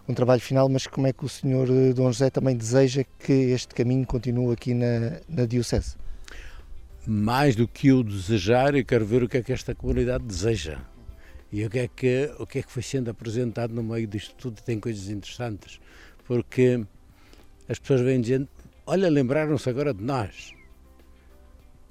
um 0.07 0.13
trabalho 0.13 0.41
final, 0.41 0.67
mas 0.67 0.87
como 0.87 1.05
é 1.05 1.13
que 1.13 1.23
o 1.23 1.29
senhor 1.29 1.69
eh, 1.69 1.93
Dom 1.93 2.11
José 2.11 2.31
também 2.31 2.57
deseja 2.57 3.03
que 3.19 3.31
este 3.31 3.75
caminho 3.75 4.05
continue 4.05 4.51
aqui 4.51 4.73
na, 4.73 5.21
na 5.29 5.45
Diocese? 5.45 5.95
Mais 7.05 7.55
do 7.55 7.67
que 7.67 7.91
o 7.91 8.03
desejar, 8.03 8.73
eu 8.75 8.83
quero 8.83 9.05
ver 9.05 9.23
o 9.23 9.29
que 9.29 9.37
é 9.37 9.43
que 9.43 9.53
esta 9.53 9.75
comunidade 9.75 10.23
deseja. 10.23 10.79
E 11.51 11.65
o 11.65 11.69
que 11.69 11.79
é 11.79 11.87
que, 11.87 12.31
o 12.37 12.45
que, 12.45 12.59
é 12.59 12.63
que 12.63 12.71
foi 12.71 12.83
sendo 12.83 13.09
apresentado 13.09 13.73
no 13.73 13.83
meio 13.83 14.07
disto 14.07 14.35
tudo 14.35 14.61
tem 14.61 14.79
coisas 14.79 15.09
interessantes. 15.09 15.79
Porque 16.29 16.85
as 17.67 17.79
pessoas 17.79 18.01
vêm 18.01 18.21
dizendo, 18.21 18.47
olha, 18.85 19.09
lembraram-se 19.09 19.67
agora 19.67 19.91
de 19.91 20.03
nós. 20.03 20.53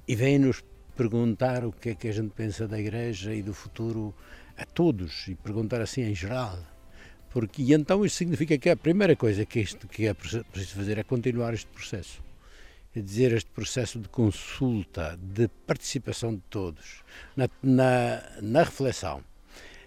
E 0.07 0.15
vêm-nos 0.15 0.63
perguntar 0.95 1.65
o 1.65 1.73
que 1.73 1.89
é 1.89 1.95
que 1.95 2.07
a 2.07 2.13
gente 2.13 2.29
pensa 2.29 2.65
da 2.65 2.79
Igreja 2.79 3.35
e 3.35 3.41
do 3.43 3.53
futuro 3.53 4.15
a 4.55 4.63
todos 4.63 5.27
e 5.27 5.35
perguntar 5.35 5.81
assim 5.81 6.03
em 6.03 6.15
geral. 6.15 6.57
Porque, 7.29 7.61
e 7.61 7.73
então 7.73 8.05
isso 8.05 8.15
significa 8.15 8.57
que 8.57 8.69
a 8.69 8.77
primeira 8.77 9.13
coisa 9.13 9.43
que, 9.45 9.59
isto, 9.59 9.89
que 9.89 10.07
é 10.07 10.13
preciso 10.13 10.73
fazer 10.73 10.97
é 10.97 11.03
continuar 11.03 11.53
este 11.53 11.67
processo. 11.67 12.23
É 12.95 13.01
dizer, 13.01 13.33
este 13.33 13.51
processo 13.51 13.99
de 13.99 14.07
consulta, 14.07 15.19
de 15.21 15.49
participação 15.67 16.33
de 16.33 16.41
todos, 16.49 17.03
na, 17.35 17.49
na, 17.61 18.23
na 18.41 18.63
reflexão, 18.63 19.21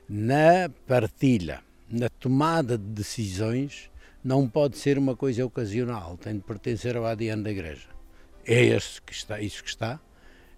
na 0.07 0.69
partilha, 0.87 1.63
na 1.91 2.11
tomada 2.11 2.77
de 2.77 2.85
decisões, 2.85 3.91
não 4.25 4.49
pode 4.49 4.79
ser 4.79 4.99
uma 4.99 5.17
coisa 5.17 5.45
ocasional, 5.45 6.17
tem 6.17 6.35
de 6.35 6.43
pertencer 6.43 6.97
ao 6.97 7.05
ADN 7.05 7.43
da 7.43 7.51
Igreja. 7.51 7.89
É 8.45 8.63
isso 8.63 9.03
que 9.03 9.13
está, 9.13 9.41
isso 9.41 9.63
que 9.63 9.69
está 9.69 10.01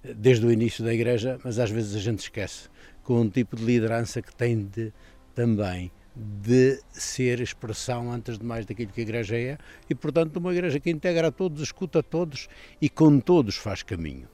desde 0.03 0.45
o 0.45 0.53
início 0.53 0.85
da 0.85 0.93
Igreja, 0.93 1.39
mas 1.43 1.59
às 1.59 1.71
vezes 1.71 1.95
a 1.95 2.01
gente 2.01 2.21
esquece 2.21 2.69
com 3.03 3.21
um 3.21 3.29
tipo 3.29 3.57
de 3.57 3.65
liderança 3.65 4.21
que 4.21 4.35
tem 4.35 4.65
de 4.65 4.93
também 5.35 5.91
de 6.17 6.81
ser 6.93 7.41
expressão, 7.41 8.13
antes 8.13 8.39
de 8.39 8.45
mais, 8.45 8.65
daquilo 8.65 8.93
que 8.93 9.01
a 9.01 9.03
Igreja 9.03 9.37
é 9.37 9.59
e, 9.91 9.95
portanto, 9.95 10.37
uma 10.37 10.53
Igreja 10.53 10.79
que 10.79 10.91
integra 10.91 11.29
a 11.29 11.33
todos, 11.33 11.63
escuta 11.63 11.99
a 11.99 12.03
todos 12.03 12.49
e 12.81 12.89
com 12.89 13.19
todos 13.19 13.57
faz 13.57 13.83
caminho. 13.83 14.29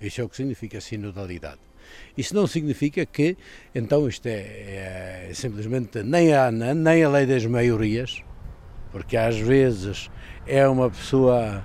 Isso 0.00 0.20
é 0.20 0.24
o 0.24 0.28
que 0.28 0.36
significa 0.36 0.80
sinodalidade. 0.80 1.60
Isso 2.16 2.34
não 2.34 2.46
significa 2.46 3.04
que, 3.04 3.36
então, 3.74 4.08
isto 4.08 4.26
é, 4.26 5.28
é 5.28 5.34
simplesmente 5.34 6.02
nem 6.02 6.32
a, 6.32 6.50
nem 6.50 7.02
a 7.02 7.08
lei 7.08 7.26
das 7.26 7.44
maiorias, 7.46 8.22
porque 8.94 9.16
às 9.16 9.36
vezes 9.36 10.08
é 10.46 10.68
uma 10.68 10.88
pessoa 10.88 11.64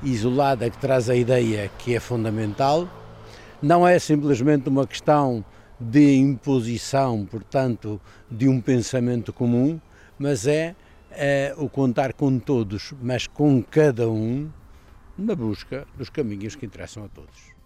isolada 0.00 0.70
que 0.70 0.78
traz 0.78 1.10
a 1.10 1.16
ideia 1.16 1.68
que 1.76 1.96
é 1.96 1.98
fundamental, 1.98 2.88
não 3.60 3.84
é 3.84 3.98
simplesmente 3.98 4.68
uma 4.68 4.86
questão 4.86 5.44
de 5.80 6.14
imposição, 6.14 7.26
portanto, 7.26 8.00
de 8.30 8.48
um 8.48 8.60
pensamento 8.60 9.32
comum, 9.32 9.80
mas 10.16 10.46
é, 10.46 10.76
é 11.10 11.52
o 11.58 11.68
contar 11.68 12.12
com 12.12 12.38
todos, 12.38 12.94
mas 13.02 13.26
com 13.26 13.60
cada 13.60 14.08
um 14.08 14.48
na 15.18 15.34
busca 15.34 15.84
dos 15.96 16.08
caminhos 16.08 16.54
que 16.54 16.64
interessam 16.64 17.04
a 17.04 17.08
todos. 17.08 17.58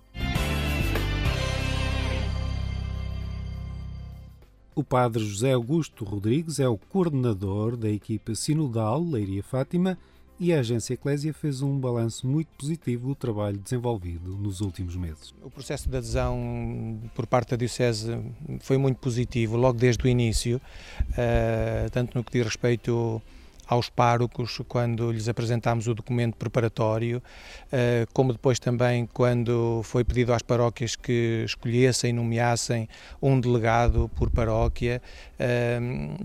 O 4.74 4.82
padre 4.82 5.22
José 5.22 5.52
Augusto 5.52 6.02
Rodrigues 6.02 6.58
é 6.58 6.66
o 6.66 6.78
coordenador 6.78 7.76
da 7.76 7.90
equipa 7.90 8.34
sinodal 8.34 9.04
Leiria 9.04 9.42
Fátima 9.42 9.98
e 10.40 10.50
a 10.50 10.60
Agência 10.60 10.94
Eclésia 10.94 11.34
fez 11.34 11.60
um 11.60 11.78
balanço 11.78 12.26
muito 12.26 12.48
positivo 12.56 13.08
do 13.08 13.14
trabalho 13.14 13.58
desenvolvido 13.58 14.30
nos 14.30 14.62
últimos 14.62 14.96
meses. 14.96 15.34
O 15.42 15.50
processo 15.50 15.90
de 15.90 15.96
adesão 15.96 16.98
por 17.14 17.26
parte 17.26 17.50
da 17.50 17.56
Diocese 17.56 18.18
foi 18.60 18.78
muito 18.78 18.96
positivo 18.96 19.58
logo 19.58 19.78
desde 19.78 20.02
o 20.04 20.08
início, 20.08 20.56
uh, 20.56 21.90
tanto 21.90 22.16
no 22.16 22.24
que 22.24 22.32
diz 22.32 22.46
respeito 22.46 23.20
aos 23.66 23.88
párocos 23.88 24.60
quando 24.68 25.10
lhes 25.12 25.28
apresentámos 25.28 25.86
o 25.86 25.94
documento 25.94 26.36
preparatório, 26.36 27.22
eh, 27.70 28.06
como 28.12 28.32
depois 28.32 28.58
também 28.58 29.06
quando 29.06 29.82
foi 29.84 30.04
pedido 30.04 30.32
às 30.32 30.42
paróquias 30.42 30.96
que 30.96 31.42
escolhessem, 31.44 32.12
nomeassem 32.12 32.88
um 33.20 33.40
delegado 33.40 34.10
por 34.16 34.30
paróquia, 34.30 35.00
eh, 35.38 35.80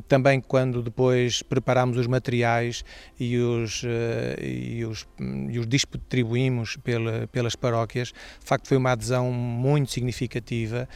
também 0.08 0.42
quando 0.42 0.82
depois 0.82 1.44
preparámos 1.44 1.98
os 1.98 2.08
materiais 2.08 2.84
e 3.20 3.38
os, 3.38 3.84
eh, 3.86 4.36
e 4.42 4.86
os, 4.86 5.08
e 5.50 5.60
os 5.60 5.68
distribuímos 5.68 6.78
pelas 7.32 7.56
paróquias, 7.56 8.10
de 8.10 8.46
facto 8.46 8.68
foi 8.68 8.78
uma 8.78 8.92
adesão 8.92 9.32
muito 9.32 9.92
significativa, 9.92 10.88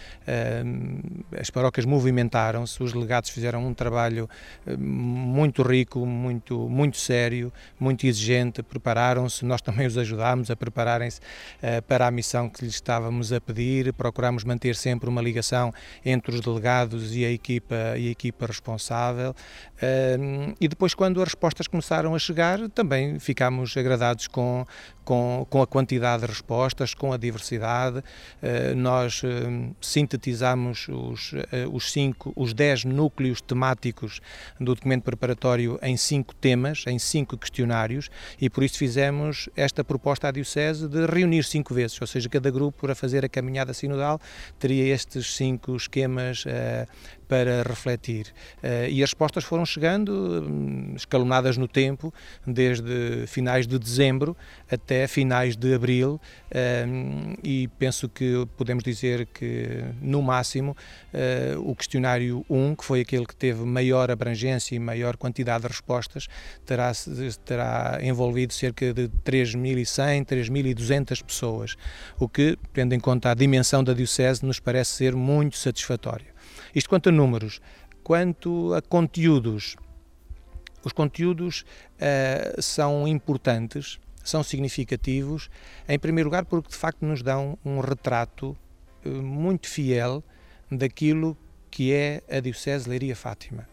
as 1.40 1.50
paróquias 1.50 1.86
movimentaram-se, 1.86 2.82
os 2.82 2.94
delegados 2.94 3.30
fizeram 3.30 3.66
um 3.66 3.74
trabalho 3.74 4.30
muito 4.78 5.62
rico, 5.62 6.06
muito 6.06 6.31
muito, 6.32 6.70
muito 6.70 6.98
sério, 6.98 7.52
muito 7.80 8.08
exigente, 8.08 8.64
prepararam-se, 8.64 9.46
nós 9.46 9.62
também 9.62 9.86
os 9.86 9.98
ajudámos 9.98 10.50
a 10.50 10.56
prepararem-se 10.56 11.20
uh, 11.20 11.82
para 11.84 12.08
a 12.08 12.12
missão 12.12 12.50
que 12.50 12.64
lhes 12.64 12.76
estávamos 12.76 13.34
a 13.34 13.42
pedir, 13.42 13.94
procuramos 13.94 14.44
manter 14.44 14.76
sempre 14.76 15.10
uma 15.10 15.22
ligação 15.22 15.74
entre 16.06 16.34
os 16.34 16.42
delegados 16.42 17.16
e 17.16 17.26
a 17.26 17.32
equipa, 17.32 17.76
e 17.98 18.08
a 18.08 18.12
equipa 18.12 18.46
responsável. 18.46 19.32
Uh, 19.32 20.56
e 20.60 20.68
depois 20.68 20.94
quando 20.94 21.22
as 21.22 21.30
respostas 21.30 21.68
começaram 21.68 22.16
a 22.16 22.20
chegar 22.20 22.70
também 22.70 23.20
ficámos 23.20 23.76
agradados 23.76 24.28
com, 24.28 24.66
com, 25.12 25.46
com 25.50 25.62
a 25.62 25.68
quantidade 25.68 26.22
de 26.22 26.30
respostas, 26.30 26.94
com 26.94 27.12
a 27.12 27.18
diversidade. 27.18 27.98
Uh, 27.98 28.74
nós 28.78 29.22
uh, 29.24 29.76
sintetizamos 29.82 30.88
os, 30.88 31.34
uh, 31.34 31.38
os, 31.74 31.92
cinco, 31.92 32.32
os 32.34 32.54
dez 32.54 32.86
núcleos 32.86 33.42
temáticos 33.42 34.22
do 34.58 34.74
documento 34.74 35.04
preparatório 35.04 35.78
em 35.82 35.98
cinco 35.98 36.34
temas, 36.34 36.86
em 36.88 36.98
cinco 36.98 37.38
questionários, 37.38 38.10
e 38.40 38.50
por 38.50 38.64
isso 38.64 38.78
fizemos 38.78 39.50
esta 39.54 39.84
proposta 39.84 40.30
à 40.30 40.32
Diocese 40.32 40.88
de 40.88 41.06
reunir 41.06 41.44
cinco 41.44 41.74
vezes, 41.74 42.00
ou 42.00 42.08
seja, 42.08 42.30
cada 42.30 42.50
grupo, 42.50 42.80
para 42.80 42.96
fazer 42.96 43.26
a 43.26 43.28
caminhada 43.28 43.74
sinodal, 43.74 44.18
teria 44.58 44.94
estes 44.94 45.36
cinco 45.36 45.76
esquemas 45.76 46.46
para 47.32 47.64
refletir. 47.64 48.26
Uh, 48.62 48.90
e 48.90 49.02
as 49.02 49.12
respostas 49.12 49.46
foram 49.46 49.66
chegando, 49.66 50.12
um, 50.12 50.94
escalonadas 50.98 51.56
no 51.56 51.66
tempo, 51.66 52.14
desde 52.46 53.26
finais 53.26 53.66
de 53.66 53.80
dezembro 53.80 54.36
até 54.70 55.08
finais 55.08 55.56
de 55.56 55.74
abril, 55.74 56.20
um, 56.86 57.34
e 57.42 57.70
penso 57.80 58.10
que 58.10 58.46
podemos 58.58 58.84
dizer 58.84 59.28
que, 59.28 59.82
no 60.02 60.22
máximo, 60.22 60.76
uh, 61.14 61.72
o 61.72 61.74
questionário 61.74 62.46
1, 62.50 62.76
que 62.76 62.84
foi 62.84 63.00
aquele 63.00 63.26
que 63.26 63.36
teve 63.36 63.64
maior 63.64 64.12
abrangência 64.12 64.76
e 64.76 64.80
maior 64.80 65.16
quantidade 65.16 65.62
de 65.62 65.70
respostas, 65.70 66.28
terá, 66.66 66.92
terá 67.46 68.00
envolvido 68.04 68.52
cerca 68.52 68.94
de 68.94 69.08
3.100, 69.24 70.26
3.200 70.26 71.24
pessoas, 71.24 71.78
o 72.20 72.28
que, 72.28 72.58
tendo 72.74 72.94
em 72.94 73.00
conta 73.00 73.32
a 73.32 73.34
dimensão 73.34 73.82
da 73.82 73.94
Diocese, 73.94 74.46
nos 74.46 74.60
parece 74.60 74.92
ser 74.92 75.16
muito 75.16 75.56
satisfatório. 75.56 76.31
Isto 76.74 76.90
quanto 76.90 77.10
a 77.10 77.12
números. 77.12 77.62
Quanto 78.04 78.74
a 78.74 78.82
conteúdos, 78.82 79.76
os 80.84 80.92
conteúdos 80.92 81.62
uh, 81.62 82.62
são 82.62 83.08
importantes, 83.08 84.00
são 84.24 84.44
significativos, 84.44 85.50
em 85.88 86.00
primeiro 86.00 86.28
lugar 86.28 86.46
porque 86.46 86.70
de 86.70 86.76
facto 86.76 87.06
nos 87.06 87.22
dão 87.22 87.58
um 87.64 87.80
retrato 87.80 88.58
uh, 89.06 89.10
muito 89.10 89.68
fiel 89.68 90.24
daquilo 90.72 91.38
que 91.70 91.94
é 91.94 92.24
a 92.30 92.40
Diocese 92.40 92.90
Leiria 92.90 93.16
Fátima. 93.16 93.68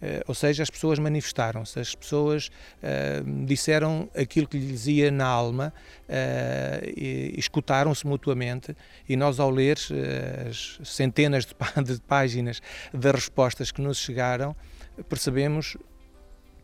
Uh, 0.00 0.22
ou 0.28 0.34
seja, 0.34 0.62
as 0.62 0.70
pessoas 0.70 0.98
manifestaram-se, 0.98 1.78
as 1.78 1.94
pessoas 1.94 2.48
uh, 2.48 3.44
disseram 3.44 4.08
aquilo 4.16 4.46
que 4.46 4.58
lhes 4.58 4.86
ia 4.86 5.10
na 5.10 5.26
alma, 5.26 5.72
uh, 6.08 6.90
escutaram-se 7.36 8.06
mutuamente 8.06 8.76
e 9.08 9.16
nós, 9.16 9.40
ao 9.40 9.50
ler 9.50 9.78
as 10.48 10.78
centenas 10.84 11.44
de, 11.44 11.54
páginas 12.06 12.60
de 12.92 13.10
respostas 13.10 13.72
que 13.72 13.80
nos 13.80 13.98
chegaram, 13.98 14.54
percebemos 15.08 15.76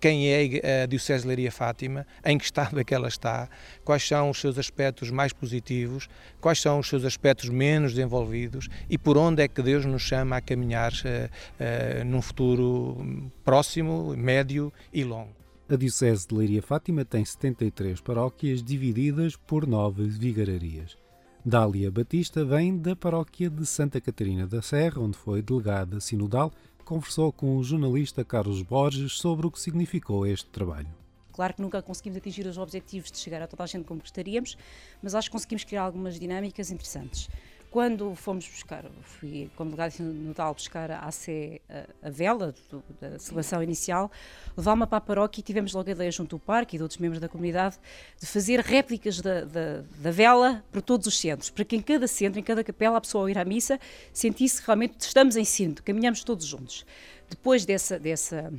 quem 0.04 0.28
é 0.28 0.82
a 0.82 0.86
Diocese 0.86 1.22
de 1.22 1.28
Leiria 1.28 1.50
Fátima, 1.50 2.06
em 2.22 2.36
que 2.36 2.44
estado 2.44 2.78
é 2.78 2.84
que 2.84 2.94
ela 2.94 3.08
está, 3.08 3.48
quais 3.82 4.06
são 4.06 4.28
os 4.28 4.38
seus 4.38 4.58
aspectos 4.58 5.10
mais 5.10 5.32
positivos, 5.32 6.10
quais 6.42 6.60
são 6.60 6.78
os 6.78 6.86
seus 6.86 7.06
aspectos 7.06 7.48
menos 7.48 7.94
desenvolvidos 7.94 8.68
e 8.90 8.98
por 8.98 9.16
onde 9.16 9.42
é 9.42 9.48
que 9.48 9.62
Deus 9.62 9.86
nos 9.86 10.02
chama 10.02 10.36
a 10.36 10.42
caminhar 10.42 10.92
uh, 10.92 12.02
uh, 12.02 12.04
num 12.04 12.20
futuro 12.20 13.30
próximo, 13.42 14.14
médio 14.14 14.70
e 14.92 15.02
longo. 15.04 15.32
A 15.70 15.74
Diocese 15.74 16.28
de 16.28 16.34
Leiria 16.34 16.60
Fátima 16.60 17.02
tem 17.02 17.24
73 17.24 17.98
paróquias 18.02 18.62
divididas 18.62 19.36
por 19.36 19.66
nove 19.66 20.04
vigararias. 20.04 20.98
Dália 21.42 21.90
Batista 21.90 22.44
vem 22.44 22.76
da 22.76 22.94
paróquia 22.94 23.48
de 23.48 23.64
Santa 23.64 24.02
Catarina 24.02 24.46
da 24.46 24.60
Serra, 24.60 25.00
onde 25.00 25.16
foi 25.16 25.40
delegada 25.40 25.98
sinodal 25.98 26.52
conversou 26.84 27.32
com 27.32 27.56
o 27.56 27.64
jornalista 27.64 28.24
Carlos 28.24 28.62
Borges 28.62 29.14
sobre 29.14 29.46
o 29.46 29.50
que 29.50 29.60
significou 29.60 30.26
este 30.26 30.46
trabalho. 30.50 30.88
Claro 31.32 31.54
que 31.54 31.62
nunca 31.62 31.82
conseguimos 31.82 32.18
atingir 32.18 32.46
os 32.46 32.58
objetivos 32.58 33.10
de 33.10 33.18
chegar 33.18 33.42
a 33.42 33.48
toda 33.48 33.64
a 33.64 33.66
gente 33.66 33.84
como 33.84 34.00
gostaríamos, 34.00 34.56
mas 35.02 35.14
acho 35.14 35.28
que 35.28 35.32
conseguimos 35.32 35.64
criar 35.64 35.82
algumas 35.82 36.18
dinâmicas 36.20 36.70
interessantes 36.70 37.28
quando 37.74 38.14
fomos 38.14 38.46
buscar, 38.46 38.84
fui 39.02 39.50
como 39.56 39.72
delegado 39.72 40.00
nodal 40.00 40.54
buscar 40.54 40.92
a 40.92 41.08
AC, 41.08 41.60
a, 41.68 42.06
a 42.06 42.08
vela 42.08 42.54
do, 42.70 42.84
da 43.00 43.18
celebração 43.18 43.60
inicial, 43.60 44.12
levámos-me 44.56 44.86
para 44.86 44.98
a 44.98 45.00
paróquia 45.00 45.40
e 45.40 45.42
tivemos 45.42 45.72
logo 45.72 45.88
a 45.88 45.90
ideia 45.90 46.12
junto 46.12 46.36
ao 46.36 46.38
parque 46.38 46.76
e 46.76 46.78
de 46.78 46.84
outros 46.84 47.00
membros 47.00 47.20
da 47.20 47.28
comunidade 47.28 47.76
de 48.20 48.26
fazer 48.28 48.60
réplicas 48.60 49.20
da, 49.20 49.40
da, 49.40 49.82
da, 49.98 50.10
vela 50.12 50.64
por 50.70 50.82
todos 50.82 51.08
os 51.08 51.18
centros, 51.18 51.50
para 51.50 51.64
que 51.64 51.74
em 51.74 51.82
cada 51.82 52.06
centro, 52.06 52.38
em 52.38 52.44
cada 52.44 52.62
capela, 52.62 52.98
a 52.98 53.00
pessoa 53.00 53.24
ao 53.24 53.28
ir 53.28 53.36
à 53.36 53.44
missa 53.44 53.80
sentisse 54.12 54.60
que 54.60 54.66
realmente 54.68 55.00
estamos 55.00 55.34
em 55.34 55.44
cinto, 55.44 55.82
caminhamos 55.82 56.22
todos 56.22 56.46
juntos. 56.46 56.86
Depois 57.28 57.66
dessa, 57.66 57.98
dessa 57.98 58.52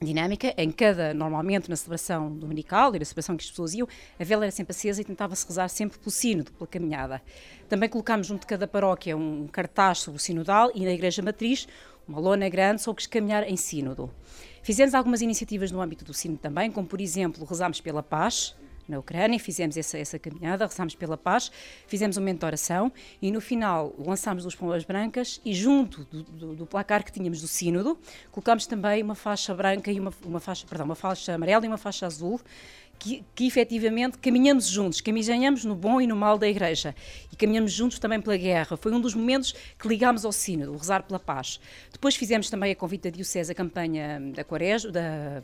dinâmica, 0.00 0.54
em 0.56 0.70
cada, 0.70 1.12
normalmente 1.12 1.68
na 1.68 1.76
celebração 1.76 2.32
dominical 2.32 2.94
e 2.94 2.98
na 2.98 3.04
celebração 3.04 3.36
que 3.36 3.44
as 3.44 3.50
pessoas 3.50 3.74
iam, 3.74 3.88
a 4.18 4.24
vela 4.24 4.44
era 4.44 4.52
sempre 4.52 4.70
acesa 4.70 5.00
e 5.00 5.04
tentava-se 5.04 5.46
rezar 5.46 5.68
sempre 5.68 5.98
pelo 5.98 6.10
sino, 6.10 6.44
pela 6.44 6.66
caminhada. 6.66 7.20
Também 7.68 7.88
colocámos 7.88 8.26
junto 8.26 8.42
de 8.42 8.46
cada 8.46 8.66
paróquia 8.66 9.16
um 9.16 9.46
cartaz 9.48 9.98
sobre 9.98 10.18
o 10.18 10.20
sinodal 10.20 10.70
e 10.74 10.84
na 10.84 10.92
igreja 10.92 11.22
matriz 11.22 11.66
uma 12.06 12.18
lona 12.18 12.48
grande 12.48 12.80
sobre 12.80 13.06
caminhar 13.06 13.48
em 13.48 13.56
sínodo. 13.56 14.10
Fizemos 14.62 14.94
algumas 14.94 15.20
iniciativas 15.20 15.70
no 15.70 15.80
âmbito 15.80 16.04
do 16.04 16.14
sino 16.14 16.36
também, 16.36 16.70
como 16.70 16.86
por 16.86 17.00
exemplo, 17.00 17.44
rezámos 17.44 17.80
pela 17.80 18.02
paz, 18.02 18.56
na 18.88 18.98
Ucrânia, 18.98 19.38
fizemos 19.38 19.76
essa, 19.76 19.98
essa 19.98 20.18
caminhada, 20.18 20.66
rezámos 20.66 20.94
pela 20.94 21.16
paz, 21.16 21.52
fizemos 21.86 22.16
uma 22.16 22.28
oração 22.42 22.90
e 23.20 23.30
no 23.30 23.40
final 23.40 23.94
lançámos 23.98 24.44
duas 24.44 24.54
pombas 24.54 24.84
brancas 24.84 25.40
e 25.44 25.52
junto 25.52 26.04
do, 26.04 26.22
do, 26.22 26.54
do, 26.56 26.66
placar 26.66 27.04
que 27.04 27.12
tínhamos 27.12 27.40
do 27.40 27.48
sínodo, 27.48 27.98
colocámos 28.30 28.66
também 28.66 29.02
uma 29.02 29.14
faixa 29.14 29.54
branca 29.54 29.92
e 29.92 30.00
uma, 30.00 30.12
uma 30.24 30.40
faixa, 30.40 30.66
perdão, 30.66 30.86
uma 30.86 30.94
faixa 30.94 31.34
amarela 31.34 31.64
e 31.64 31.68
uma 31.68 31.78
faixa 31.78 32.06
azul 32.06 32.40
que, 32.98 33.24
que 33.34 33.46
efetivamente 33.46 34.18
caminhamos 34.18 34.66
juntos, 34.66 35.00
caminhamos 35.00 35.64
no 35.64 35.74
bom 35.74 36.00
e 36.00 36.06
no 36.06 36.16
mal 36.16 36.36
da 36.36 36.48
Igreja 36.48 36.94
e 37.32 37.36
caminhamos 37.36 37.72
juntos 37.72 37.98
também 37.98 38.20
pela 38.20 38.36
guerra. 38.36 38.76
Foi 38.76 38.92
um 38.92 39.00
dos 39.00 39.14
momentos 39.14 39.54
que 39.78 39.86
ligámos 39.86 40.24
ao 40.24 40.32
Sínodo, 40.32 40.76
rezar 40.76 41.02
pela 41.04 41.18
paz. 41.18 41.60
Depois 41.92 42.16
fizemos 42.16 42.50
também 42.50 42.72
a 42.72 42.76
convite 42.76 43.04
da 43.04 43.10
Diocese 43.10 43.52
a 43.52 43.54
campanha 43.54 44.20
da 44.34 44.44
Quaresma, 44.44 44.90
da, 44.90 45.42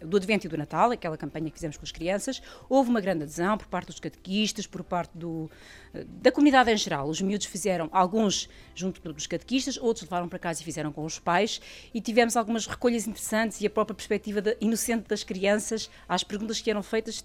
do 0.00 0.16
Advento 0.16 0.46
e 0.46 0.48
do 0.48 0.56
Natal, 0.56 0.90
aquela 0.90 1.16
campanha 1.16 1.48
que 1.48 1.54
fizemos 1.54 1.76
com 1.76 1.84
as 1.84 1.92
crianças. 1.92 2.42
Houve 2.68 2.90
uma 2.90 3.00
grande 3.00 3.22
adesão 3.22 3.56
por 3.56 3.66
parte 3.66 3.86
dos 3.88 4.00
catequistas, 4.00 4.66
por 4.66 4.82
parte 4.82 5.16
do, 5.16 5.50
da 6.04 6.30
comunidade 6.32 6.70
em 6.70 6.76
geral. 6.76 7.08
Os 7.08 7.20
miúdos 7.20 7.46
fizeram, 7.46 7.88
alguns 7.92 8.48
junto 8.74 9.00
dos 9.12 9.26
catequistas, 9.26 9.76
outros 9.76 10.04
levaram 10.04 10.28
para 10.28 10.38
casa 10.38 10.60
e 10.60 10.64
fizeram 10.64 10.92
com 10.92 11.04
os 11.04 11.18
pais, 11.18 11.60
e 11.94 12.00
tivemos 12.00 12.36
algumas 12.36 12.66
recolhas 12.66 13.06
interessantes 13.06 13.60
e 13.60 13.66
a 13.66 13.70
própria 13.70 13.94
perspectiva 13.94 14.42
inocente 14.60 15.08
das 15.08 15.22
crianças 15.22 15.90
às 16.08 16.22
perguntas 16.22 16.60
que 16.60 16.70
eram 16.70 16.82
feitas. 16.82 17.24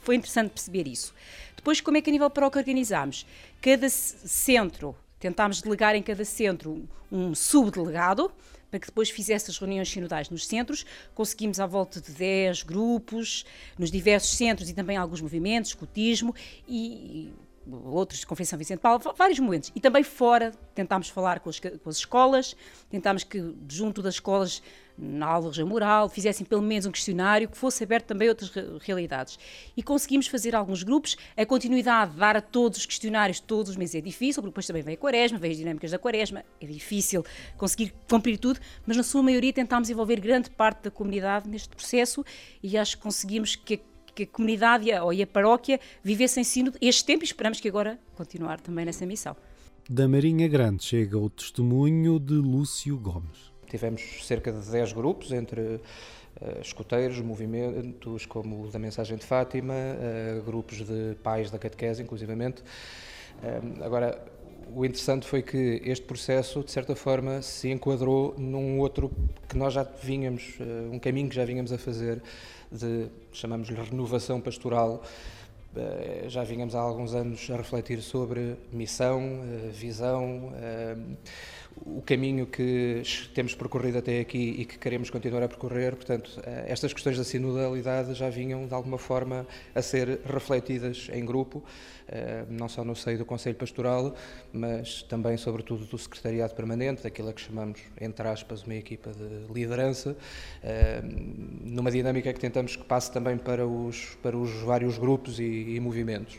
Foi 0.00 0.16
interessante 0.16 0.50
perceber 0.50 0.86
isso. 0.86 1.14
Depois, 1.56 1.80
como 1.80 1.96
é 1.96 2.00
que 2.00 2.08
a 2.08 2.12
nível 2.12 2.30
paróquia 2.30 2.60
organizámos? 2.60 3.26
Cada 3.60 3.88
centro, 3.88 4.96
tentámos 5.18 5.60
delegar 5.60 5.94
em 5.94 6.02
cada 6.02 6.24
centro 6.24 6.88
um 7.10 7.34
subdelegado, 7.34 8.30
para 8.70 8.78
que 8.78 8.86
depois 8.86 9.10
fizesse 9.10 9.50
as 9.50 9.58
reuniões 9.58 9.88
sinodais 9.88 10.28
nos 10.28 10.46
centros. 10.46 10.84
Conseguimos 11.14 11.58
à 11.58 11.66
volta 11.66 12.00
de 12.00 12.12
10 12.12 12.62
grupos, 12.62 13.44
nos 13.78 13.90
diversos 13.90 14.36
centros 14.36 14.68
e 14.68 14.74
também 14.74 14.96
alguns 14.96 15.20
movimentos, 15.20 15.70
escutismo, 15.70 16.34
e 16.66 17.32
outros 17.70 18.20
de 18.20 18.26
Conferência 18.26 18.50
São 18.50 18.58
Vicente 18.58 18.80
Paulo, 18.80 19.00
vários 19.16 19.38
momentos. 19.38 19.70
E 19.74 19.80
também 19.80 20.02
fora, 20.02 20.52
tentámos 20.74 21.08
falar 21.08 21.40
com 21.40 21.50
as, 21.50 21.60
com 21.60 21.88
as 21.88 21.96
escolas, 21.96 22.56
tentámos 22.90 23.24
que, 23.24 23.54
junto 23.68 24.02
das 24.02 24.14
escolas, 24.14 24.62
na 24.98 25.26
aula 25.26 25.52
moral, 25.64 26.08
fizessem 26.08 26.44
pelo 26.44 26.60
menos 26.60 26.84
um 26.84 26.90
questionário 26.90 27.48
que 27.48 27.56
fosse 27.56 27.84
aberto 27.84 28.06
também 28.06 28.26
a 28.28 28.32
outras 28.32 28.50
realidades. 28.80 29.38
E 29.76 29.82
conseguimos 29.82 30.26
fazer 30.26 30.56
alguns 30.56 30.82
grupos, 30.82 31.16
a 31.36 31.46
continuidade, 31.46 32.16
dar 32.16 32.36
a 32.36 32.40
todos 32.40 32.78
os 32.78 32.86
questionários 32.86 33.38
todos 33.38 33.70
os 33.70 33.76
meses 33.76 33.94
é 33.94 34.00
difícil, 34.00 34.42
porque 34.42 34.50
depois 34.50 34.66
também 34.66 34.82
vem 34.82 34.94
a 34.94 34.96
quaresma, 34.96 35.38
vem 35.38 35.52
as 35.52 35.56
dinâmicas 35.56 35.92
da 35.92 35.98
quaresma, 35.98 36.44
é 36.60 36.66
difícil 36.66 37.24
conseguir 37.56 37.94
cumprir 38.10 38.38
tudo, 38.38 38.58
mas 38.84 38.96
na 38.96 39.04
sua 39.04 39.22
maioria 39.22 39.52
tentámos 39.52 39.88
envolver 39.88 40.18
grande 40.20 40.50
parte 40.50 40.82
da 40.82 40.90
comunidade 40.90 41.48
neste 41.48 41.68
processo 41.68 42.24
e 42.60 42.76
acho 42.76 42.96
que 42.96 43.02
conseguimos 43.02 43.54
que 43.54 43.80
que 44.18 44.24
a 44.24 44.26
comunidade 44.26 44.90
ou 45.00 45.10
a 45.10 45.26
paróquia 45.26 45.78
vivessem 46.02 46.42
sino 46.42 46.72
este 46.80 47.04
tempo 47.04 47.22
e 47.22 47.26
esperamos 47.26 47.60
que 47.60 47.68
agora 47.68 47.98
continuar 48.16 48.60
também 48.60 48.84
nessa 48.84 49.06
missão. 49.06 49.36
Da 49.88 50.08
Marinha 50.08 50.48
Grande 50.48 50.82
chega 50.82 51.16
o 51.16 51.30
testemunho 51.30 52.18
de 52.18 52.34
Lúcio 52.34 52.98
Gomes. 52.98 53.52
Tivemos 53.70 54.26
cerca 54.26 54.50
de 54.50 54.68
10 54.70 54.92
grupos 54.92 55.30
entre 55.30 55.60
uh, 55.60 55.80
escuteiros, 56.60 57.20
movimentos 57.20 58.26
como 58.26 58.64
o 58.64 58.70
da 58.70 58.78
Mensagem 58.78 59.16
de 59.16 59.24
Fátima, 59.24 59.74
uh, 59.74 60.42
grupos 60.42 60.78
de 60.78 61.14
pais 61.22 61.50
da 61.50 61.58
catequese, 61.58 62.02
inclusivamente. 62.02 62.60
Uh, 62.60 63.84
agora, 63.84 64.20
o 64.74 64.84
interessante 64.84 65.26
foi 65.26 65.42
que 65.42 65.80
este 65.84 66.04
processo, 66.04 66.64
de 66.64 66.72
certa 66.72 66.96
forma, 66.96 67.40
se 67.40 67.70
enquadrou 67.70 68.34
num 68.36 68.80
outro 68.80 69.10
que 69.48 69.56
nós 69.56 69.72
já 69.72 69.82
vínhamos, 69.82 70.58
um 70.92 70.98
caminho 70.98 71.30
que 71.30 71.34
já 71.34 71.44
vínhamos 71.44 71.72
a 71.72 71.78
fazer 71.78 72.20
de, 72.70 73.08
chamamos-lhe, 73.32 73.80
renovação 73.80 74.40
pastoral. 74.40 75.02
Eh, 75.76 76.24
já 76.28 76.42
vínhamos 76.44 76.74
há 76.74 76.80
alguns 76.80 77.14
anos 77.14 77.48
a 77.50 77.56
refletir 77.56 78.02
sobre 78.02 78.56
missão, 78.72 79.20
eh, 79.20 79.70
visão, 79.70 80.52
eh, 80.56 80.96
o 81.84 82.02
caminho 82.02 82.46
que 82.46 83.02
temos 83.34 83.54
percorrido 83.54 83.98
até 83.98 84.20
aqui 84.20 84.56
e 84.58 84.64
que 84.64 84.78
queremos 84.78 85.10
continuar 85.10 85.42
a 85.42 85.48
percorrer. 85.48 85.96
Portanto, 85.96 86.40
estas 86.66 86.92
questões 86.92 87.16
da 87.16 87.24
sinodalidade 87.24 88.14
já 88.14 88.28
vinham, 88.30 88.66
de 88.66 88.74
alguma 88.74 88.98
forma, 88.98 89.46
a 89.74 89.82
ser 89.82 90.20
refletidas 90.24 91.08
em 91.12 91.24
grupo. 91.24 91.62
Eh, 92.10 92.46
não 92.48 92.68
só 92.68 92.82
no 92.82 92.96
seio 92.96 93.18
do 93.18 93.24
Conselho 93.26 93.56
Pastoral, 93.56 94.14
mas 94.50 95.02
também, 95.02 95.36
sobretudo, 95.36 95.84
do 95.84 95.98
Secretariado 95.98 96.54
Permanente, 96.54 97.02
daquilo 97.02 97.28
a 97.28 97.32
que 97.34 97.40
chamamos, 97.40 97.80
entre 98.00 98.26
aspas, 98.26 98.62
uma 98.62 98.74
equipa 98.74 99.12
de 99.12 99.52
liderança, 99.52 100.16
eh, 100.62 101.02
numa 101.02 101.90
dinâmica 101.90 102.32
que 102.32 102.40
tentamos 102.40 102.76
que 102.76 102.84
passe 102.84 103.12
também 103.12 103.36
para 103.36 103.66
os, 103.66 104.16
para 104.22 104.36
os 104.36 104.50
vários 104.62 104.96
grupos 104.96 105.38
e, 105.38 105.74
e 105.74 105.80
movimentos. 105.80 106.38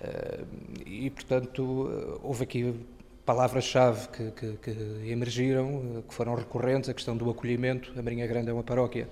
Eh, 0.00 0.44
e, 0.86 1.10
portanto, 1.10 2.20
houve 2.22 2.44
aqui 2.44 2.74
palavras-chave 3.30 4.08
que, 4.08 4.30
que, 4.32 4.52
que, 4.56 4.70
emergiram, 5.08 6.02
que 6.08 6.12
foram 6.12 6.34
recorrentes, 6.34 6.90
a 6.90 6.94
questão 6.94 7.16
do 7.16 7.30
acolhimento. 7.30 7.92
A 7.96 8.02
Marinha 8.02 8.26
Grande 8.26 8.50
é 8.50 8.52
uma 8.52 8.64
paróquia 8.64 9.08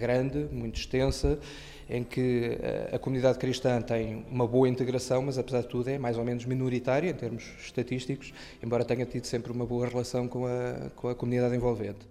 grande, 0.00 0.46
muito 0.52 0.78
extensa, 0.78 1.36
em 1.90 2.04
que 2.04 2.58
eh, 2.60 2.90
a 2.92 2.98
comunidade 2.98 3.38
cristã 3.38 3.80
tem 3.80 4.24
uma 4.30 4.46
boa 4.46 4.68
integração, 4.68 5.22
mas 5.22 5.38
apesar 5.38 5.62
de 5.62 5.68
tudo 5.68 5.88
é 5.88 5.98
mais 5.98 6.18
ou 6.18 6.24
menos 6.24 6.44
minoritária 6.44 7.10
em 7.10 7.14
termos 7.14 7.44
estatísticos, 7.58 8.32
embora 8.62 8.84
tenha 8.84 9.06
tido 9.06 9.24
sempre 9.24 9.50
uma 9.50 9.64
boa 9.64 9.88
relação 9.88 10.28
com 10.28 10.46
a, 10.46 10.90
com 10.94 11.08
a 11.08 11.14
comunidade 11.14 11.56
envolvente. 11.56 12.06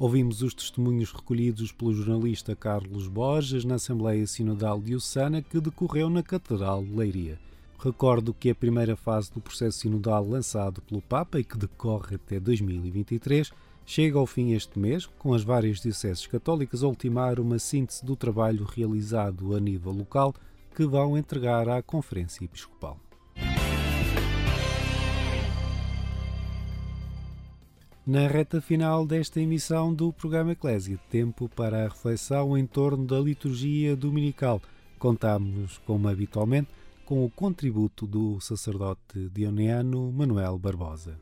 Ouvimos 0.00 0.40
os 0.40 0.54
testemunhos 0.54 1.12
recolhidos 1.12 1.72
pelo 1.72 1.92
jornalista 1.92 2.56
Carlos 2.56 3.06
Borges 3.06 3.66
na 3.66 3.74
Assembleia 3.74 4.26
Sinodal 4.26 4.80
Diocesana 4.80 5.42
que 5.42 5.60
decorreu 5.60 6.08
na 6.08 6.22
Catedral 6.22 6.82
de 6.82 6.96
Leiria. 6.96 7.38
Recordo 7.78 8.32
que 8.32 8.48
a 8.48 8.54
primeira 8.54 8.96
fase 8.96 9.30
do 9.30 9.42
processo 9.42 9.80
sinodal 9.80 10.26
lançado 10.26 10.80
pelo 10.80 11.02
Papa 11.02 11.38
e 11.38 11.44
que 11.44 11.58
decorre 11.58 12.14
até 12.14 12.40
2023 12.40 13.52
chega 13.84 14.18
ao 14.18 14.26
fim 14.26 14.52
este 14.52 14.78
mês, 14.78 15.04
com 15.18 15.34
as 15.34 15.42
várias 15.42 15.82
dioceses 15.82 16.26
católicas 16.26 16.82
a 16.82 16.88
ultimar 16.88 17.38
uma 17.38 17.58
síntese 17.58 18.02
do 18.02 18.16
trabalho 18.16 18.64
realizado 18.64 19.54
a 19.54 19.60
nível 19.60 19.92
local 19.92 20.34
que 20.74 20.86
vão 20.86 21.18
entregar 21.18 21.68
à 21.68 21.82
Conferência 21.82 22.42
Episcopal. 22.42 22.98
Na 28.06 28.26
reta 28.26 28.62
final 28.62 29.06
desta 29.06 29.40
emissão 29.40 29.92
do 29.92 30.10
programa 30.10 30.52
Eclésia, 30.52 30.98
tempo 31.10 31.50
para 31.54 31.84
a 31.84 31.88
reflexão 31.88 32.56
em 32.56 32.66
torno 32.66 33.06
da 33.06 33.20
liturgia 33.20 33.94
dominical. 33.94 34.62
Contamos, 34.98 35.78
como 35.84 36.08
habitualmente, 36.08 36.68
com 37.04 37.22
o 37.24 37.30
contributo 37.30 38.06
do 38.06 38.40
sacerdote 38.40 39.28
dioniano 39.34 40.10
Manuel 40.12 40.58
Barbosa. 40.58 41.20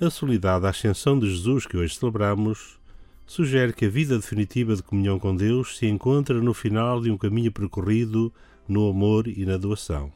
A 0.00 0.08
solidade 0.08 0.64
à 0.64 0.70
ascensão 0.70 1.18
de 1.18 1.28
Jesus 1.28 1.66
que 1.66 1.76
hoje 1.76 1.94
celebramos 1.94 2.78
sugere 3.26 3.74
que 3.74 3.84
a 3.84 3.90
vida 3.90 4.16
definitiva 4.16 4.74
de 4.74 4.82
comunhão 4.82 5.18
com 5.18 5.36
Deus 5.36 5.76
se 5.76 5.86
encontra 5.86 6.40
no 6.40 6.54
final 6.54 7.02
de 7.02 7.10
um 7.10 7.18
caminho 7.18 7.52
percorrido 7.52 8.32
no 8.66 8.88
amor 8.88 9.28
e 9.28 9.44
na 9.44 9.58
doação. 9.58 10.10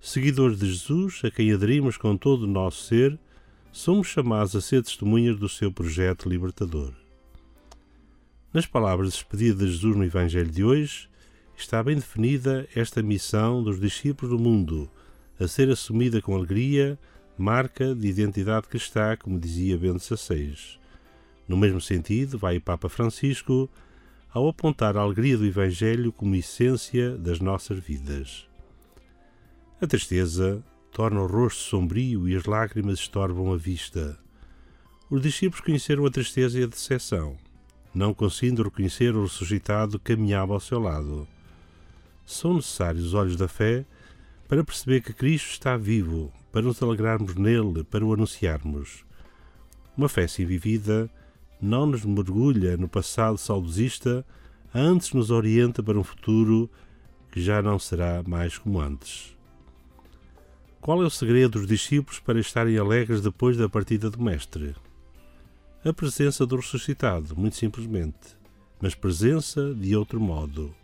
Seguidores 0.00 0.60
de 0.60 0.70
Jesus, 0.70 1.22
a 1.24 1.30
quem 1.30 1.52
aderimos 1.52 1.96
com 1.96 2.16
todo 2.16 2.42
o 2.42 2.46
nosso 2.46 2.84
ser, 2.84 3.18
somos 3.74 4.06
chamados 4.06 4.54
a 4.54 4.60
ser 4.60 4.84
testemunhas 4.84 5.36
do 5.36 5.48
seu 5.48 5.70
projeto 5.70 6.28
libertador. 6.28 6.92
Nas 8.52 8.66
palavras 8.66 9.08
de 9.08 9.14
despedida 9.14 9.66
de 9.66 9.72
Jesus 9.72 9.96
no 9.96 10.04
Evangelho 10.04 10.48
de 10.48 10.62
hoje, 10.62 11.08
está 11.56 11.82
bem 11.82 11.96
definida 11.96 12.68
esta 12.72 13.02
missão 13.02 13.64
dos 13.64 13.80
discípulos 13.80 14.30
do 14.30 14.40
mundo, 14.40 14.88
a 15.40 15.48
ser 15.48 15.68
assumida 15.70 16.22
com 16.22 16.36
alegria, 16.36 16.96
marca 17.36 17.96
de 17.96 18.06
identidade 18.06 18.68
cristã, 18.68 19.16
como 19.16 19.40
dizia 19.40 19.76
Bento 19.76 19.98
XVI. 19.98 20.56
No 21.48 21.56
mesmo 21.56 21.80
sentido, 21.80 22.38
vai 22.38 22.58
o 22.58 22.60
Papa 22.62 22.88
Francisco 22.88 23.68
ao 24.32 24.48
apontar 24.48 24.96
a 24.96 25.00
alegria 25.00 25.36
do 25.36 25.44
Evangelho 25.44 26.12
como 26.12 26.36
essência 26.36 27.18
das 27.18 27.40
nossas 27.40 27.80
vidas. 27.80 28.48
A 29.80 29.86
tristeza 29.88 30.64
torna 30.94 31.20
o 31.20 31.26
rosto 31.26 31.60
sombrio 31.60 32.26
e 32.26 32.34
as 32.34 32.46
lágrimas 32.46 33.00
estorbam 33.00 33.52
a 33.52 33.58
vista. 33.58 34.18
Os 35.10 35.20
discípulos 35.20 35.60
conheceram 35.60 36.06
a 36.06 36.10
tristeza 36.10 36.58
e 36.58 36.62
a 36.62 36.66
decepção. 36.66 37.36
Não 37.94 38.14
conseguindo 38.14 38.62
reconhecer 38.62 39.14
o 39.14 39.24
ressuscitado, 39.24 39.98
caminhava 39.98 40.54
ao 40.54 40.60
seu 40.60 40.78
lado 40.78 41.28
são 42.26 42.54
necessários 42.54 43.06
os 43.06 43.14
olhos 43.14 43.36
da 43.36 43.48
fé 43.48 43.84
para 44.48 44.64
perceber 44.64 45.00
que 45.00 45.12
Cristo 45.12 45.50
está 45.50 45.76
vivo, 45.76 46.32
para 46.52 46.62
nos 46.62 46.82
alegrarmos 46.82 47.34
nele, 47.34 47.84
para 47.84 48.04
o 48.04 48.12
anunciarmos. 48.12 49.04
Uma 49.96 50.08
fé 50.08 50.24
assim 50.24 50.44
vivida 50.44 51.10
não 51.60 51.86
nos 51.86 52.04
mergulha 52.04 52.76
no 52.76 52.88
passado 52.88 53.38
saudosista, 53.38 54.24
antes 54.74 55.12
nos 55.12 55.30
orienta 55.30 55.82
para 55.82 55.98
um 55.98 56.04
futuro 56.04 56.70
que 57.30 57.40
já 57.40 57.62
não 57.62 57.78
será 57.78 58.22
mais 58.26 58.58
como 58.58 58.80
antes. 58.80 59.33
Qual 60.84 61.02
é 61.02 61.06
o 61.06 61.10
segredo 61.10 61.58
dos 61.58 61.66
discípulos 61.66 62.20
para 62.20 62.38
estarem 62.38 62.76
alegres 62.76 63.22
depois 63.22 63.56
da 63.56 63.70
partida 63.70 64.10
do 64.10 64.22
Mestre? 64.22 64.76
A 65.82 65.94
presença 65.94 66.44
do 66.44 66.56
ressuscitado, 66.56 67.34
muito 67.34 67.56
simplesmente, 67.56 68.36
mas 68.82 68.94
presença 68.94 69.72
de 69.74 69.96
outro 69.96 70.20
modo 70.20 70.74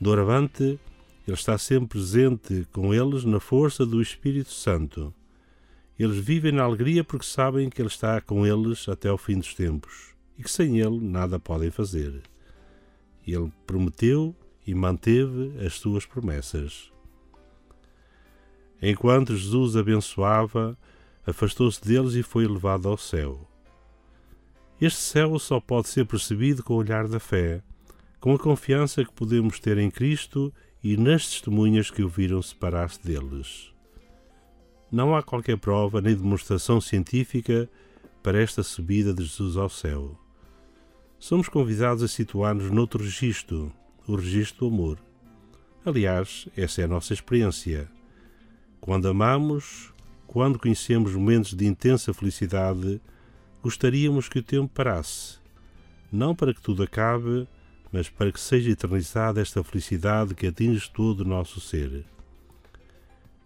Doravante, 0.00 0.80
Ele 1.28 1.36
está 1.36 1.58
sempre 1.58 1.98
presente 1.98 2.66
com 2.72 2.94
eles 2.94 3.26
na 3.26 3.38
força 3.38 3.84
do 3.84 4.00
Espírito 4.00 4.52
Santo. 4.52 5.12
Eles 5.98 6.16
vivem 6.16 6.52
na 6.52 6.62
alegria 6.62 7.04
porque 7.04 7.26
sabem 7.26 7.68
que 7.68 7.82
Ele 7.82 7.88
está 7.88 8.22
com 8.22 8.46
eles 8.46 8.88
até 8.88 9.10
ao 9.10 9.18
fim 9.18 9.36
dos 9.36 9.52
tempos 9.52 10.14
e 10.38 10.42
que 10.42 10.50
sem 10.50 10.80
Ele 10.80 10.98
nada 10.98 11.38
podem 11.38 11.70
fazer. 11.70 12.22
Ele 13.26 13.52
prometeu 13.66 14.34
e 14.66 14.74
manteve 14.74 15.52
as 15.62 15.74
suas 15.74 16.06
promessas. 16.06 16.93
Enquanto 18.80 19.36
Jesus 19.36 19.76
abençoava, 19.76 20.76
afastou-se 21.26 21.82
deles 21.82 22.14
e 22.14 22.22
foi 22.22 22.46
levado 22.46 22.88
ao 22.88 22.98
céu. 22.98 23.48
Este 24.80 25.00
céu 25.00 25.38
só 25.38 25.60
pode 25.60 25.88
ser 25.88 26.04
percebido 26.04 26.62
com 26.62 26.74
o 26.74 26.78
olhar 26.78 27.08
da 27.08 27.20
fé 27.20 27.62
com 28.24 28.32
a 28.32 28.38
confiança 28.38 29.04
que 29.04 29.12
podemos 29.12 29.60
ter 29.60 29.76
em 29.76 29.90
Cristo 29.90 30.50
e 30.82 30.96
nas 30.96 31.28
testemunhas 31.28 31.90
que 31.90 32.02
o 32.02 32.08
viram 32.08 32.40
separar-se 32.40 32.98
deles. 33.06 33.70
Não 34.90 35.14
há 35.14 35.22
qualquer 35.22 35.58
prova 35.58 36.00
nem 36.00 36.16
demonstração 36.16 36.80
científica 36.80 37.68
para 38.22 38.40
esta 38.40 38.62
subida 38.62 39.12
de 39.12 39.24
Jesus 39.24 39.58
ao 39.58 39.68
céu. 39.68 40.18
Somos 41.18 41.50
convidados 41.50 42.02
a 42.02 42.08
situar-nos 42.08 42.70
noutro 42.70 43.04
registro, 43.04 43.70
o 44.08 44.16
registro 44.16 44.70
do 44.70 44.74
amor. 44.74 44.98
Aliás, 45.84 46.48
essa 46.56 46.80
é 46.80 46.84
a 46.84 46.88
nossa 46.88 47.12
experiência. 47.12 47.90
Quando 48.84 49.08
amamos, 49.08 49.94
quando 50.26 50.58
conhecemos 50.58 51.14
momentos 51.14 51.54
de 51.54 51.66
intensa 51.66 52.12
felicidade, 52.12 53.00
gostaríamos 53.62 54.28
que 54.28 54.40
o 54.40 54.42
tempo 54.42 54.68
parasse, 54.74 55.38
não 56.12 56.34
para 56.34 56.52
que 56.52 56.60
tudo 56.60 56.82
acabe, 56.82 57.48
mas 57.90 58.10
para 58.10 58.30
que 58.30 58.38
seja 58.38 58.70
eternizada 58.70 59.40
esta 59.40 59.64
felicidade 59.64 60.34
que 60.34 60.48
atinge 60.48 60.90
todo 60.90 61.20
o 61.20 61.24
nosso 61.24 61.62
ser. 61.62 62.04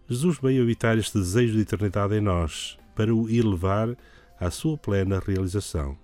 Jesus 0.08 0.38
veio 0.42 0.64
habitar 0.64 0.98
este 0.98 1.16
desejo 1.16 1.54
de 1.54 1.60
eternidade 1.60 2.16
em 2.16 2.20
nós, 2.20 2.76
para 2.96 3.14
o 3.14 3.30
elevar 3.30 3.96
à 4.40 4.50
sua 4.50 4.76
plena 4.76 5.22
realização. 5.24 5.96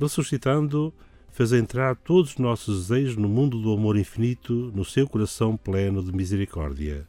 Ressuscitando, 0.00 0.90
fez 1.32 1.52
entrar 1.52 1.96
todos 1.96 2.30
os 2.30 2.38
nossos 2.38 2.88
desejos 2.88 3.18
no 3.18 3.28
mundo 3.28 3.60
do 3.60 3.74
amor 3.74 3.98
infinito, 3.98 4.72
no 4.74 4.86
seu 4.86 5.06
coração 5.06 5.54
pleno 5.54 6.02
de 6.02 6.12
misericórdia. 6.12 7.06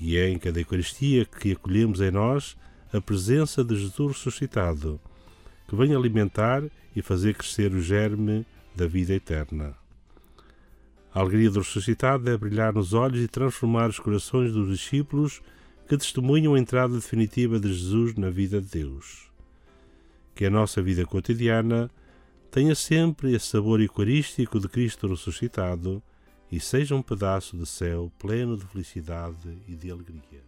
E 0.00 0.16
é 0.16 0.28
em 0.28 0.38
cada 0.38 0.60
Eucaristia 0.60 1.24
que 1.24 1.52
acolhemos 1.52 2.00
em 2.00 2.10
nós 2.10 2.56
a 2.92 3.00
presença 3.00 3.64
de 3.64 3.76
Jesus 3.76 4.16
ressuscitado, 4.16 5.00
que 5.68 5.74
vem 5.74 5.94
alimentar 5.94 6.62
e 6.94 7.02
fazer 7.02 7.34
crescer 7.34 7.72
o 7.72 7.80
germe 7.80 8.46
da 8.74 8.86
vida 8.86 9.14
eterna. 9.14 9.74
A 11.12 11.20
alegria 11.20 11.50
do 11.50 11.60
ressuscitado 11.60 12.28
é 12.28 12.36
brilhar 12.36 12.74
nos 12.74 12.92
olhos 12.92 13.22
e 13.22 13.28
transformar 13.28 13.88
os 13.88 13.98
corações 13.98 14.52
dos 14.52 14.68
discípulos 14.68 15.40
que 15.88 15.96
testemunham 15.96 16.54
a 16.54 16.58
entrada 16.58 16.94
definitiva 16.94 17.58
de 17.58 17.72
Jesus 17.72 18.14
na 18.16 18.28
vida 18.28 18.60
de 18.60 18.68
Deus. 18.68 19.30
Que 20.34 20.44
a 20.44 20.50
nossa 20.50 20.82
vida 20.82 21.06
cotidiana 21.06 21.90
tenha 22.50 22.74
sempre 22.74 23.34
esse 23.34 23.46
sabor 23.46 23.80
eucarístico 23.80 24.60
de 24.60 24.68
Cristo 24.68 25.08
ressuscitado 25.08 26.02
e 26.50 26.58
seja 26.60 26.94
um 26.94 27.02
pedaço 27.02 27.56
de 27.56 27.66
céu 27.66 28.12
pleno 28.18 28.56
de 28.56 28.64
felicidade 28.66 29.58
e 29.66 29.74
de 29.74 29.90
alegria. 29.90 30.44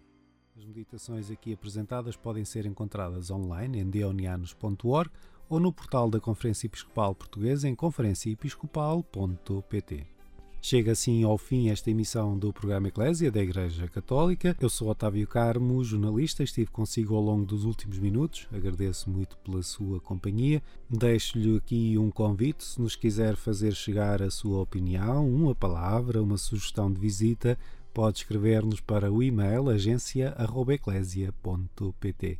As 0.56 0.64
meditações 0.64 1.28
aqui 1.30 1.52
apresentadas 1.52 2.16
podem 2.16 2.44
ser 2.44 2.66
encontradas 2.66 3.30
online 3.30 3.80
em 3.80 3.88
deonianos.org 3.88 5.10
ou 5.48 5.60
no 5.60 5.72
portal 5.72 6.10
da 6.10 6.20
Conferência 6.20 6.66
Episcopal 6.66 7.14
Portuguesa 7.14 7.66
em 7.68 7.74
conferenciaepiscopal.pt. 7.74 10.17
Chega 10.60 10.90
assim 10.92 11.22
ao 11.22 11.38
fim 11.38 11.70
esta 11.70 11.90
emissão 11.90 12.36
do 12.36 12.52
programa 12.52 12.88
Eclésia 12.88 13.30
da 13.30 13.40
Igreja 13.40 13.86
Católica. 13.86 14.56
Eu 14.60 14.68
sou 14.68 14.88
Otávio 14.88 15.24
Carmo, 15.26 15.82
jornalista, 15.84 16.42
estive 16.42 16.70
consigo 16.70 17.14
ao 17.14 17.22
longo 17.22 17.46
dos 17.46 17.64
últimos 17.64 17.98
minutos. 17.98 18.46
Agradeço 18.52 19.08
muito 19.08 19.38
pela 19.38 19.62
sua 19.62 19.98
companhia. 20.00 20.60
Deixo-lhe 20.90 21.56
aqui 21.56 21.96
um 21.96 22.10
convite, 22.10 22.64
se 22.64 22.78
nos 22.80 22.96
quiser 22.96 23.36
fazer 23.36 23.72
chegar 23.72 24.20
a 24.20 24.30
sua 24.30 24.60
opinião, 24.60 25.32
uma 25.32 25.54
palavra, 25.54 26.22
uma 26.22 26.36
sugestão 26.36 26.92
de 26.92 27.00
visita, 27.00 27.56
pode 27.94 28.18
escrever-nos 28.18 28.80
para 28.80 29.12
o 29.12 29.22
e-mail 29.22 29.70
agência@eclesia.pt. 29.70 32.38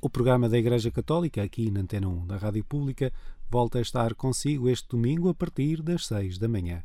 O 0.00 0.08
programa 0.08 0.48
da 0.48 0.56
Igreja 0.56 0.92
Católica, 0.92 1.42
aqui 1.42 1.72
na 1.72 1.80
Antena 1.80 2.08
1 2.08 2.24
da 2.24 2.36
Rádio 2.36 2.64
Pública, 2.64 3.12
volta 3.50 3.78
a 3.78 3.82
estar 3.82 4.14
consigo 4.14 4.68
este 4.68 4.88
domingo 4.88 5.28
a 5.28 5.34
partir 5.34 5.82
das 5.82 6.06
6 6.06 6.38
da 6.38 6.46
manhã. 6.48 6.84